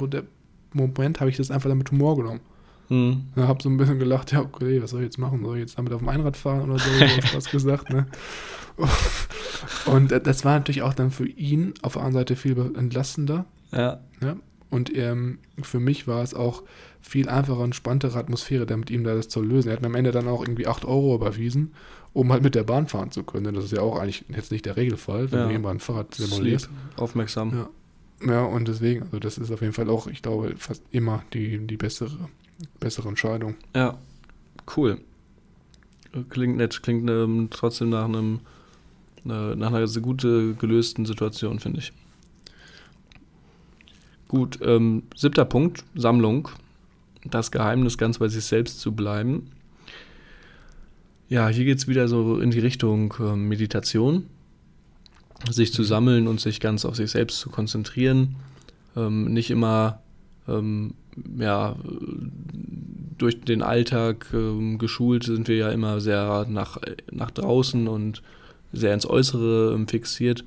[0.72, 2.40] Moment habe ich das einfach damit Humor genommen.
[3.34, 5.42] Ja, habe so ein bisschen gelacht, ja, okay, was soll ich jetzt machen?
[5.42, 6.88] Soll ich jetzt damit auf dem Einrad fahren oder so?
[7.34, 8.06] was gesagt, ne?
[9.86, 13.46] Und das war natürlich auch dann für ihn auf der anderen Seite viel entlastender.
[13.72, 14.00] Ja.
[14.20, 14.36] ja?
[14.70, 16.62] Und ähm, für mich war es auch
[17.06, 19.68] viel einfacher und spannendere Atmosphäre, da mit ihm da das zu lösen.
[19.68, 21.72] Er hat mir am Ende dann auch irgendwie 8 Euro überwiesen,
[22.12, 23.54] um halt mit der Bahn fahren zu können.
[23.54, 25.46] Das ist ja auch eigentlich jetzt nicht der Regelfall, wenn ja.
[25.46, 26.68] du jemanden Fahrrad demolierst.
[26.96, 27.68] Aufmerksam.
[28.20, 28.32] Ja.
[28.32, 31.64] ja, und deswegen, also das ist auf jeden Fall auch, ich glaube, fast immer die,
[31.64, 32.28] die bessere,
[32.80, 33.54] bessere Entscheidung.
[33.74, 33.96] Ja,
[34.76, 34.98] cool.
[36.28, 38.40] Klingt nett, klingt ähm, trotzdem nach einem
[39.24, 41.92] nach einer sehr gut gelösten Situation, finde ich.
[44.28, 46.48] Gut, ähm, siebter Punkt, Sammlung.
[47.30, 49.50] Das Geheimnis, ganz bei sich selbst zu bleiben.
[51.28, 54.26] Ja, hier geht es wieder so in die Richtung äh, Meditation.
[55.50, 58.36] Sich zu sammeln und sich ganz auf sich selbst zu konzentrieren.
[58.96, 60.00] Ähm, nicht immer
[60.48, 60.94] ähm,
[61.38, 61.76] ja,
[63.18, 66.78] durch den Alltag ähm, geschult sind wir ja immer sehr nach,
[67.10, 68.22] nach draußen und
[68.72, 70.44] sehr ins Äußere ähm, fixiert.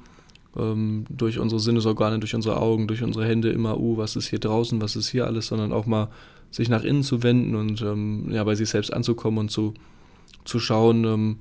[0.56, 4.40] Ähm, durch unsere Sinnesorgane, durch unsere Augen, durch unsere Hände immer, uh, was ist hier
[4.40, 6.10] draußen, was ist hier alles, sondern auch mal
[6.52, 9.74] sich nach innen zu wenden und ähm, ja, bei sich selbst anzukommen und zu,
[10.46, 11.38] zu schauen, ähm,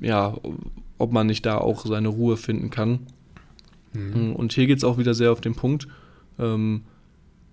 [0.00, 0.36] ja,
[0.98, 3.00] ob man nicht da auch seine Ruhe finden kann.
[3.92, 4.34] Mhm.
[4.34, 5.88] Und hier geht es auch wieder sehr auf den Punkt,
[6.38, 6.82] ähm,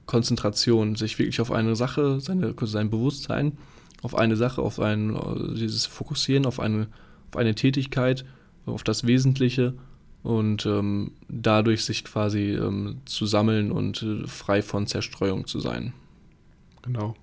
[0.06, 3.58] Konzentration, sich wirklich auf eine Sache, seine, sein Bewusstsein
[4.02, 5.18] auf eine Sache, auf ein,
[5.56, 6.88] dieses Fokussieren, auf eine,
[7.32, 8.26] auf eine Tätigkeit,
[8.66, 9.74] auf das Wesentliche
[10.24, 15.94] und ähm, dadurch sich quasi ähm, zu sammeln und äh, frei von Zerstreuung zu sein.
[16.88, 17.16] Genau.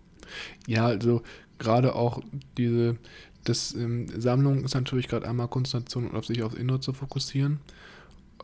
[0.67, 1.23] Ja, also
[1.59, 2.23] gerade auch
[2.57, 2.97] diese,
[3.45, 7.61] das ähm, Sammlung ist natürlich gerade einmal Konzentration und auf sich aufs Innere zu fokussieren.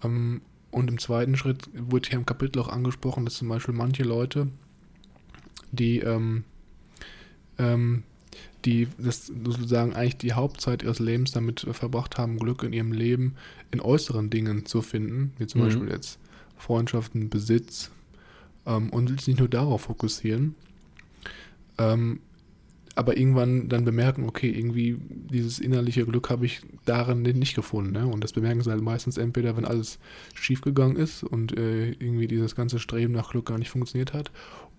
[0.02, 0.40] Ähm,
[0.70, 4.48] und im zweiten Schritt wurde hier im Kapitel auch angesprochen, dass zum Beispiel manche Leute,
[5.72, 6.44] die, ähm,
[7.58, 8.04] ähm,
[8.64, 13.34] die das sozusagen eigentlich die Hauptzeit ihres Lebens damit verbracht haben, Glück in ihrem Leben
[13.72, 15.64] in äußeren Dingen zu finden, wie zum mhm.
[15.64, 16.18] Beispiel jetzt
[16.56, 17.90] Freundschaften, Besitz,
[18.66, 20.54] ähm, und sich nicht nur darauf fokussieren,
[21.80, 22.20] ähm,
[22.96, 27.92] aber irgendwann dann bemerken, okay, irgendwie dieses innerliche Glück habe ich darin nicht gefunden.
[27.92, 28.06] Ne?
[28.06, 29.98] Und das bemerken sie halt meistens entweder, wenn alles
[30.34, 34.30] schiefgegangen ist und äh, irgendwie dieses ganze Streben nach Glück gar nicht funktioniert hat,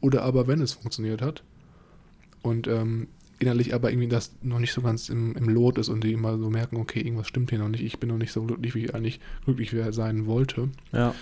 [0.01, 1.43] oder aber wenn es funktioniert hat
[2.41, 3.07] und ähm,
[3.39, 6.37] innerlich aber irgendwie das noch nicht so ganz im, im Lot ist und die immer
[6.37, 8.85] so merken, okay, irgendwas stimmt hier noch nicht, ich bin noch nicht so glücklich, wie
[8.85, 10.69] ich eigentlich glücklich sein wollte.
[10.91, 11.15] Ja.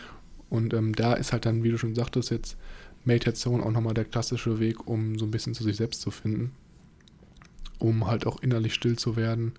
[0.49, 2.57] Und ähm, da ist halt dann, wie du schon sagtest, jetzt
[3.09, 6.51] Meditation auch nochmal der klassische Weg, um so ein bisschen zu sich selbst zu finden
[7.79, 9.53] um halt auch innerlich still zu werden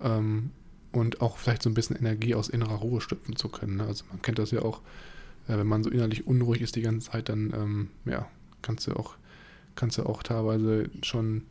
[0.00, 0.50] ähm,
[0.92, 3.76] und auch vielleicht so ein bisschen Energie aus innerer Ruhe stiften zu können.
[3.76, 3.84] Ne?
[3.84, 4.80] Also man kennt das ja auch,
[5.48, 8.26] äh, wenn man so innerlich unruhig ist die ganze Zeit, dann ähm, ja,
[8.62, 9.16] kannst du auch,
[9.74, 11.42] kannst du auch teilweise schon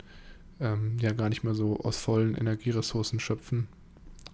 [0.60, 3.68] ähm, ja gar nicht mehr so aus vollen Energieressourcen schöpfen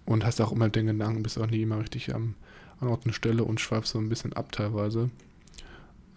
[0.06, 2.34] und hast auch immer den Gedanken, bist auch nie immer richtig am,
[2.80, 5.10] an Ort und Stelle und schweifst so ein bisschen ab teilweise.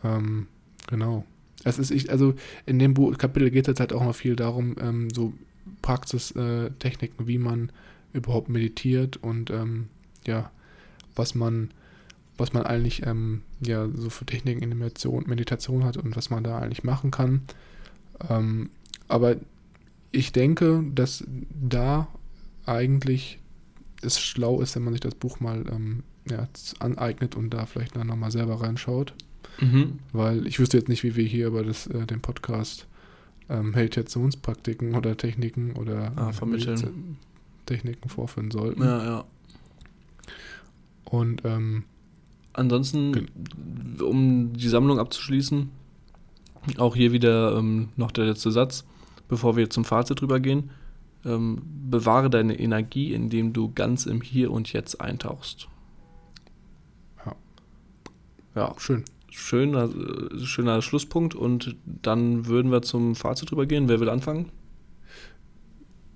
[0.03, 0.47] Ähm,
[0.87, 1.25] genau.
[1.63, 2.35] Es ist, ich, also
[2.65, 5.33] in dem Buch, Kapitel geht es halt auch noch viel darum, ähm, so
[5.81, 7.71] Praxistechniken, wie man
[8.13, 9.87] überhaupt meditiert und ähm,
[10.25, 10.51] ja,
[11.15, 11.71] was man,
[12.37, 16.43] was man eigentlich ähm, ja so für Techniken in Meditation, Meditation hat und was man
[16.43, 17.41] da eigentlich machen kann.
[18.29, 18.69] Ähm,
[19.07, 19.35] aber
[20.11, 22.07] ich denke, dass da
[22.65, 23.39] eigentlich
[24.01, 26.47] es schlau ist, wenn man sich das Buch mal ähm, ja,
[26.79, 29.13] aneignet und da vielleicht dann nochmal selber reinschaut.
[29.59, 29.99] Mhm.
[30.13, 32.87] Weil ich wüsste jetzt nicht, wie wir hier über das, äh, den Podcast
[33.49, 37.17] ähm, Meditationspraktiken oder Techniken oder ah, vermitteln.
[37.65, 38.81] Techniken vorführen sollten.
[38.81, 39.25] Ja, ja.
[41.05, 41.83] Und ähm,
[42.53, 43.29] ansonsten,
[44.01, 45.69] um die Sammlung abzuschließen,
[46.77, 48.85] auch hier wieder ähm, noch der letzte Satz,
[49.27, 50.69] bevor wir zum Fazit drüber gehen.
[51.25, 55.67] Ähm, bewahre deine Energie, indem du ganz im Hier und Jetzt eintauchst.
[57.25, 57.35] Ja.
[58.55, 58.75] Ja.
[58.77, 59.89] Schön schöner,
[60.43, 63.89] schöner Schlusspunkt und dann würden wir zum Fazit übergehen.
[63.89, 64.49] Wer will anfangen?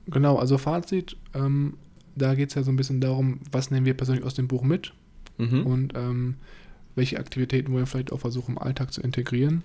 [0.07, 1.75] Genau, also Fazit, ähm,
[2.15, 4.63] da geht es ja so ein bisschen darum, was nehmen wir persönlich aus dem Buch
[4.63, 4.93] mit
[5.37, 5.65] mhm.
[5.65, 6.35] und ähm,
[6.95, 9.63] welche Aktivitäten wollen wir vielleicht auch versuchen im Alltag zu integrieren.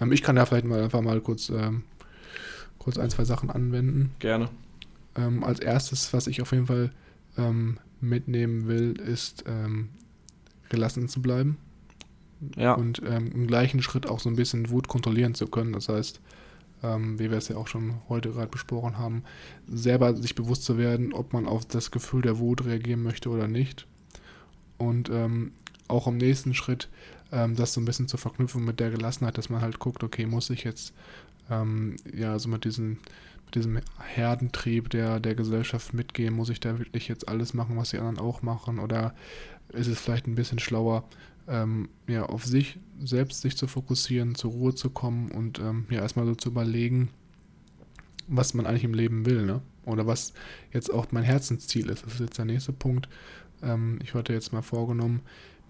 [0.00, 1.82] Ähm, ich kann da vielleicht mal einfach mal kurz, ähm,
[2.78, 4.12] kurz ein, zwei Sachen anwenden.
[4.18, 4.48] Gerne.
[5.16, 6.90] Ähm, als erstes, was ich auf jeden Fall
[7.36, 9.44] ähm, mitnehmen will, ist
[10.68, 11.56] gelassen zu bleiben.
[12.56, 12.74] Ja.
[12.74, 15.72] Und ähm, im gleichen Schritt auch so ein bisschen Wut kontrollieren zu können.
[15.72, 16.20] Das heißt,
[16.82, 19.24] ähm, wie wir es ja auch schon heute gerade besprochen haben,
[19.66, 23.48] selber sich bewusst zu werden, ob man auf das Gefühl der Wut reagieren möchte oder
[23.48, 23.86] nicht.
[24.78, 25.52] Und ähm,
[25.88, 26.88] auch im nächsten Schritt
[27.32, 30.26] ähm, das so ein bisschen zu verknüpfen mit der Gelassenheit, dass man halt guckt, okay,
[30.26, 30.92] muss ich jetzt
[31.50, 32.98] ähm, ja so mit diesem
[33.46, 37.90] mit diesem Herdentrieb der, der Gesellschaft mitgehen, muss ich da wirklich jetzt alles machen, was
[37.90, 39.14] die anderen auch machen, oder
[39.72, 41.04] ist es vielleicht ein bisschen schlauer,
[41.48, 46.00] ähm, ja, auf sich selbst sich zu fokussieren, zur Ruhe zu kommen und ähm, ja,
[46.00, 47.10] erstmal so zu überlegen,
[48.28, 49.62] was man eigentlich im Leben will, ne?
[49.84, 50.32] Oder was
[50.72, 52.04] jetzt auch mein Herzensziel ist.
[52.04, 53.08] Das ist jetzt der nächste Punkt.
[53.62, 55.22] Ähm, ich hatte jetzt mal vorgenommen,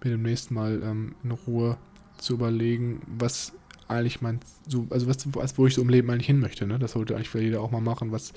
[0.03, 1.77] mir demnächst mal ähm, in Ruhe
[2.17, 3.53] zu überlegen, was
[3.87, 6.79] eigentlich mein, so, also was, was, wo ich so im Leben eigentlich hin möchte, ne?
[6.79, 8.11] Das sollte eigentlich jeder auch mal machen.
[8.11, 8.33] Was,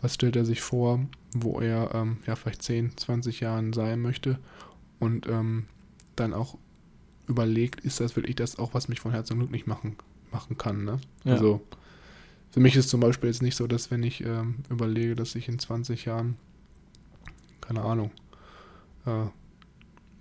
[0.00, 1.00] was stellt er sich vor,
[1.34, 4.38] wo er ähm, ja vielleicht 10, 20 Jahren sein möchte
[4.98, 5.66] und ähm,
[6.16, 6.56] dann auch
[7.28, 9.96] überlegt, ist das wirklich das auch, was mich von Herzen glücklich machen,
[10.32, 10.84] machen kann.
[10.84, 11.00] Ne?
[11.24, 11.32] Ja.
[11.32, 11.60] Also
[12.50, 15.48] für mich ist zum Beispiel jetzt nicht so, dass wenn ich ähm, überlege, dass ich
[15.48, 16.36] in 20 Jahren,
[17.60, 18.10] keine Ahnung,
[19.06, 19.26] äh,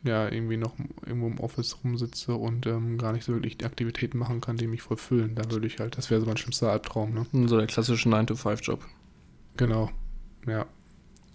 [0.03, 0.73] ja, irgendwie noch
[1.05, 4.67] irgendwo im Office rumsitze und ähm, gar nicht so wirklich die Aktivitäten machen kann, die
[4.67, 5.35] mich voll füllen.
[5.35, 7.13] Da würde ich halt, das wäre so mein schlimmster Albtraum.
[7.13, 7.47] Ne?
[7.47, 8.85] So der klassische 9-to-5-Job.
[9.57, 9.89] Genau,
[10.45, 10.65] ja.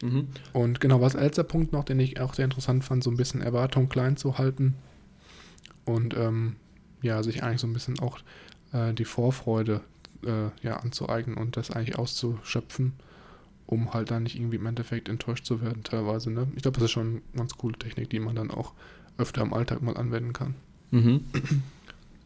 [0.02, 0.28] Mhm.
[0.52, 3.16] Und genau, was als der Punkt noch, den ich auch sehr interessant fand, so ein
[3.16, 4.76] bisschen Erwartungen klein zu halten
[5.84, 6.56] und ähm,
[7.02, 8.18] ja, sich eigentlich so ein bisschen auch
[8.72, 9.80] äh, die Vorfreude
[10.24, 12.92] äh, ja, anzueignen und das eigentlich auszuschöpfen,
[13.66, 16.30] um halt dann nicht irgendwie im Endeffekt enttäuscht zu werden teilweise.
[16.30, 16.46] Ne?
[16.56, 18.72] Ich glaube, das ist schon eine ganz coole Technik, die man dann auch
[19.18, 20.54] öfter im Alltag mal anwenden kann.
[20.90, 21.24] Mhm.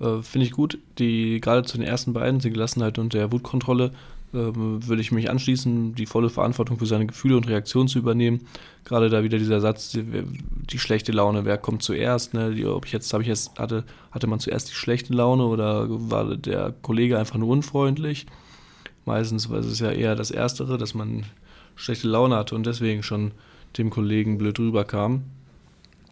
[0.01, 0.79] äh, Finde ich gut.
[0.99, 3.93] Die gerade zu den ersten beiden, die Gelassenheit und der Wutkontrolle,
[4.37, 8.43] ähm, würde ich mich anschließen, die volle Verantwortung für seine Gefühle und Reaktionen zu übernehmen.
[8.85, 10.05] Gerade da wieder dieser Satz, die,
[10.71, 12.35] die schlechte Laune, wer kommt zuerst?
[12.35, 12.55] Ne?
[12.55, 15.87] Die, ob ich jetzt, habe ich jetzt, hatte, hatte man zuerst die schlechte Laune oder
[15.89, 18.27] war der Kollege einfach nur unfreundlich?
[19.07, 21.25] Meistens war es ja eher das Erstere, dass man
[21.75, 23.33] schlechte Laune hatte und deswegen schon
[23.79, 25.23] dem Kollegen blöd rüberkam.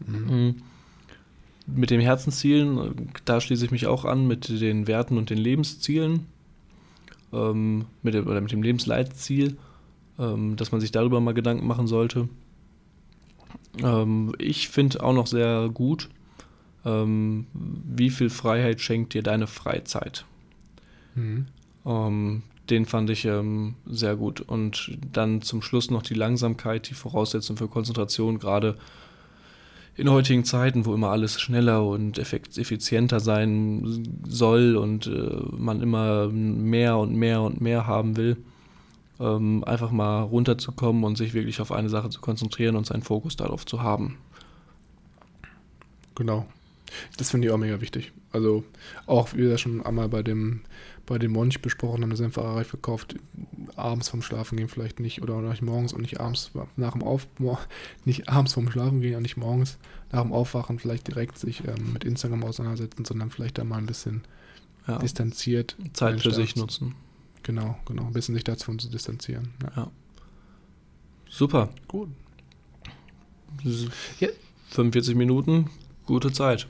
[0.07, 0.57] Mhm.
[1.67, 6.27] Mit den Herzenszielen, da schließe ich mich auch an, mit den Werten und den Lebenszielen,
[7.35, 9.57] ähm, mit dem, oder mit dem Lebensleitziel,
[10.19, 12.29] ähm, dass man sich darüber mal Gedanken machen sollte.
[13.83, 16.09] Ähm, ich finde auch noch sehr gut,
[16.85, 20.25] ähm, wie viel Freiheit schenkt dir deine Freizeit.
[21.15, 21.47] Mhm.
[21.85, 23.29] Ähm, den fand ich
[23.85, 24.41] sehr gut.
[24.41, 28.79] Und dann zum Schluss noch die Langsamkeit, die Voraussetzung für Konzentration, gerade
[29.97, 36.29] in heutigen Zeiten, wo immer alles schneller und effizienter sein soll und äh, man immer
[36.29, 38.37] mehr und mehr und mehr haben will,
[39.21, 43.37] ähm, einfach mal runterzukommen und sich wirklich auf eine Sache zu konzentrieren und seinen Fokus
[43.37, 44.19] darauf zu haben.
[46.17, 46.47] Genau.
[47.17, 48.13] Das finde ich auch mega wichtig.
[48.33, 48.65] Also
[49.07, 50.61] auch, wie wir schon einmal bei dem
[51.07, 53.17] bei dem Monch besprochen haben, dass er ein Ferrari verkauft,
[53.77, 57.27] abends vom Schlafen gehen vielleicht nicht oder nicht morgens und nicht abends nach dem Auf
[58.05, 59.79] nicht abends vom Schlafen gehen und nicht morgens
[60.13, 63.87] nach dem Aufwachen vielleicht direkt sich ähm, mit Instagram auseinandersetzen, sondern vielleicht da mal ein
[63.87, 64.23] bisschen
[64.87, 64.99] ja.
[64.99, 66.95] distanziert Zeit für sich nutzen.
[67.43, 69.53] Genau, genau, ein bisschen sich davon zu distanzieren.
[69.63, 69.83] Ja.
[69.83, 69.91] ja.
[71.29, 71.71] Super.
[71.89, 72.09] Gut.
[74.19, 74.29] Ja.
[74.71, 75.71] 45 Minuten,
[76.07, 76.67] gute Zeit.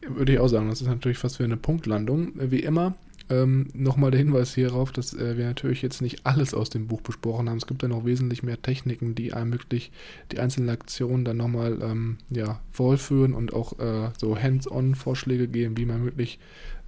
[0.00, 2.32] Würde ich auch sagen, das ist natürlich fast wie eine Punktlandung.
[2.34, 2.94] Wie immer,
[3.32, 7.00] ähm, Nochmal der Hinweis hierauf, dass äh, wir natürlich jetzt nicht alles aus dem Buch
[7.00, 7.56] besprochen haben.
[7.56, 9.90] Es gibt ja noch wesentlich mehr Techniken, die einem wirklich
[10.30, 15.86] die einzelnen Aktionen dann nochmal ähm, ja, vorführen und auch äh, so Hands-on-Vorschläge geben, wie
[15.86, 16.38] man wirklich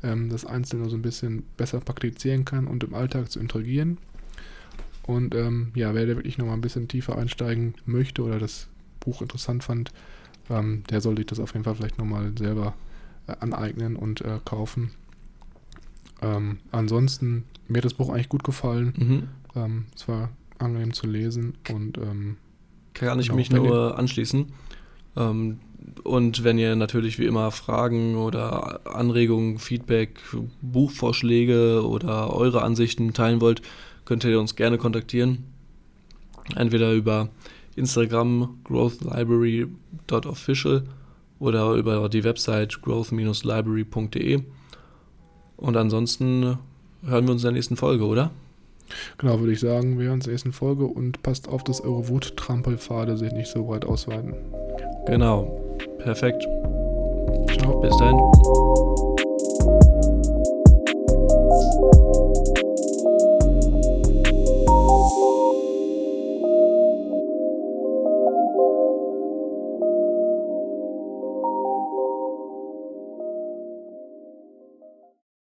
[0.03, 3.99] ähm, das Einzelne so ein bisschen besser praktizieren kann und im Alltag zu interagieren.
[5.07, 8.68] Und ähm, ja, wer da wirklich nochmal ein bisschen tiefer einsteigen möchte oder das
[9.01, 9.92] Buch interessant fand,
[10.51, 12.74] ähm, der sollte sich das auf jeden Fall vielleicht nochmal selber
[13.28, 14.90] äh, aneignen und äh, kaufen.
[16.22, 18.94] Ähm, ansonsten, mir hat das Buch eigentlich gut gefallen.
[18.96, 19.28] Mhm.
[19.56, 22.36] Ähm, es war angenehm zu lesen und ähm,
[22.94, 24.46] kann ich genau, mich nur anschließen.
[25.16, 25.58] Ähm,
[26.02, 30.20] und wenn ihr natürlich wie immer Fragen oder Anregungen, Feedback,
[30.62, 33.62] Buchvorschläge oder eure Ansichten teilen wollt,
[34.04, 35.44] könnt ihr uns gerne kontaktieren.
[36.56, 37.28] Entweder über
[37.76, 40.84] Instagram growthlibrary.official
[41.38, 44.42] oder über die Website growth-library.de.
[45.64, 46.58] Und ansonsten
[47.06, 48.30] hören wir uns in der nächsten Folge, oder?
[49.16, 51.80] Genau, würde ich sagen, wir hören uns in der nächsten Folge und passt auf, dass
[51.80, 54.34] eure Wut-Trampelpfade sich nicht so weit ausweiten.
[55.06, 56.42] Genau, perfekt.
[57.58, 57.80] Ciao.
[57.80, 59.03] Bis dahin.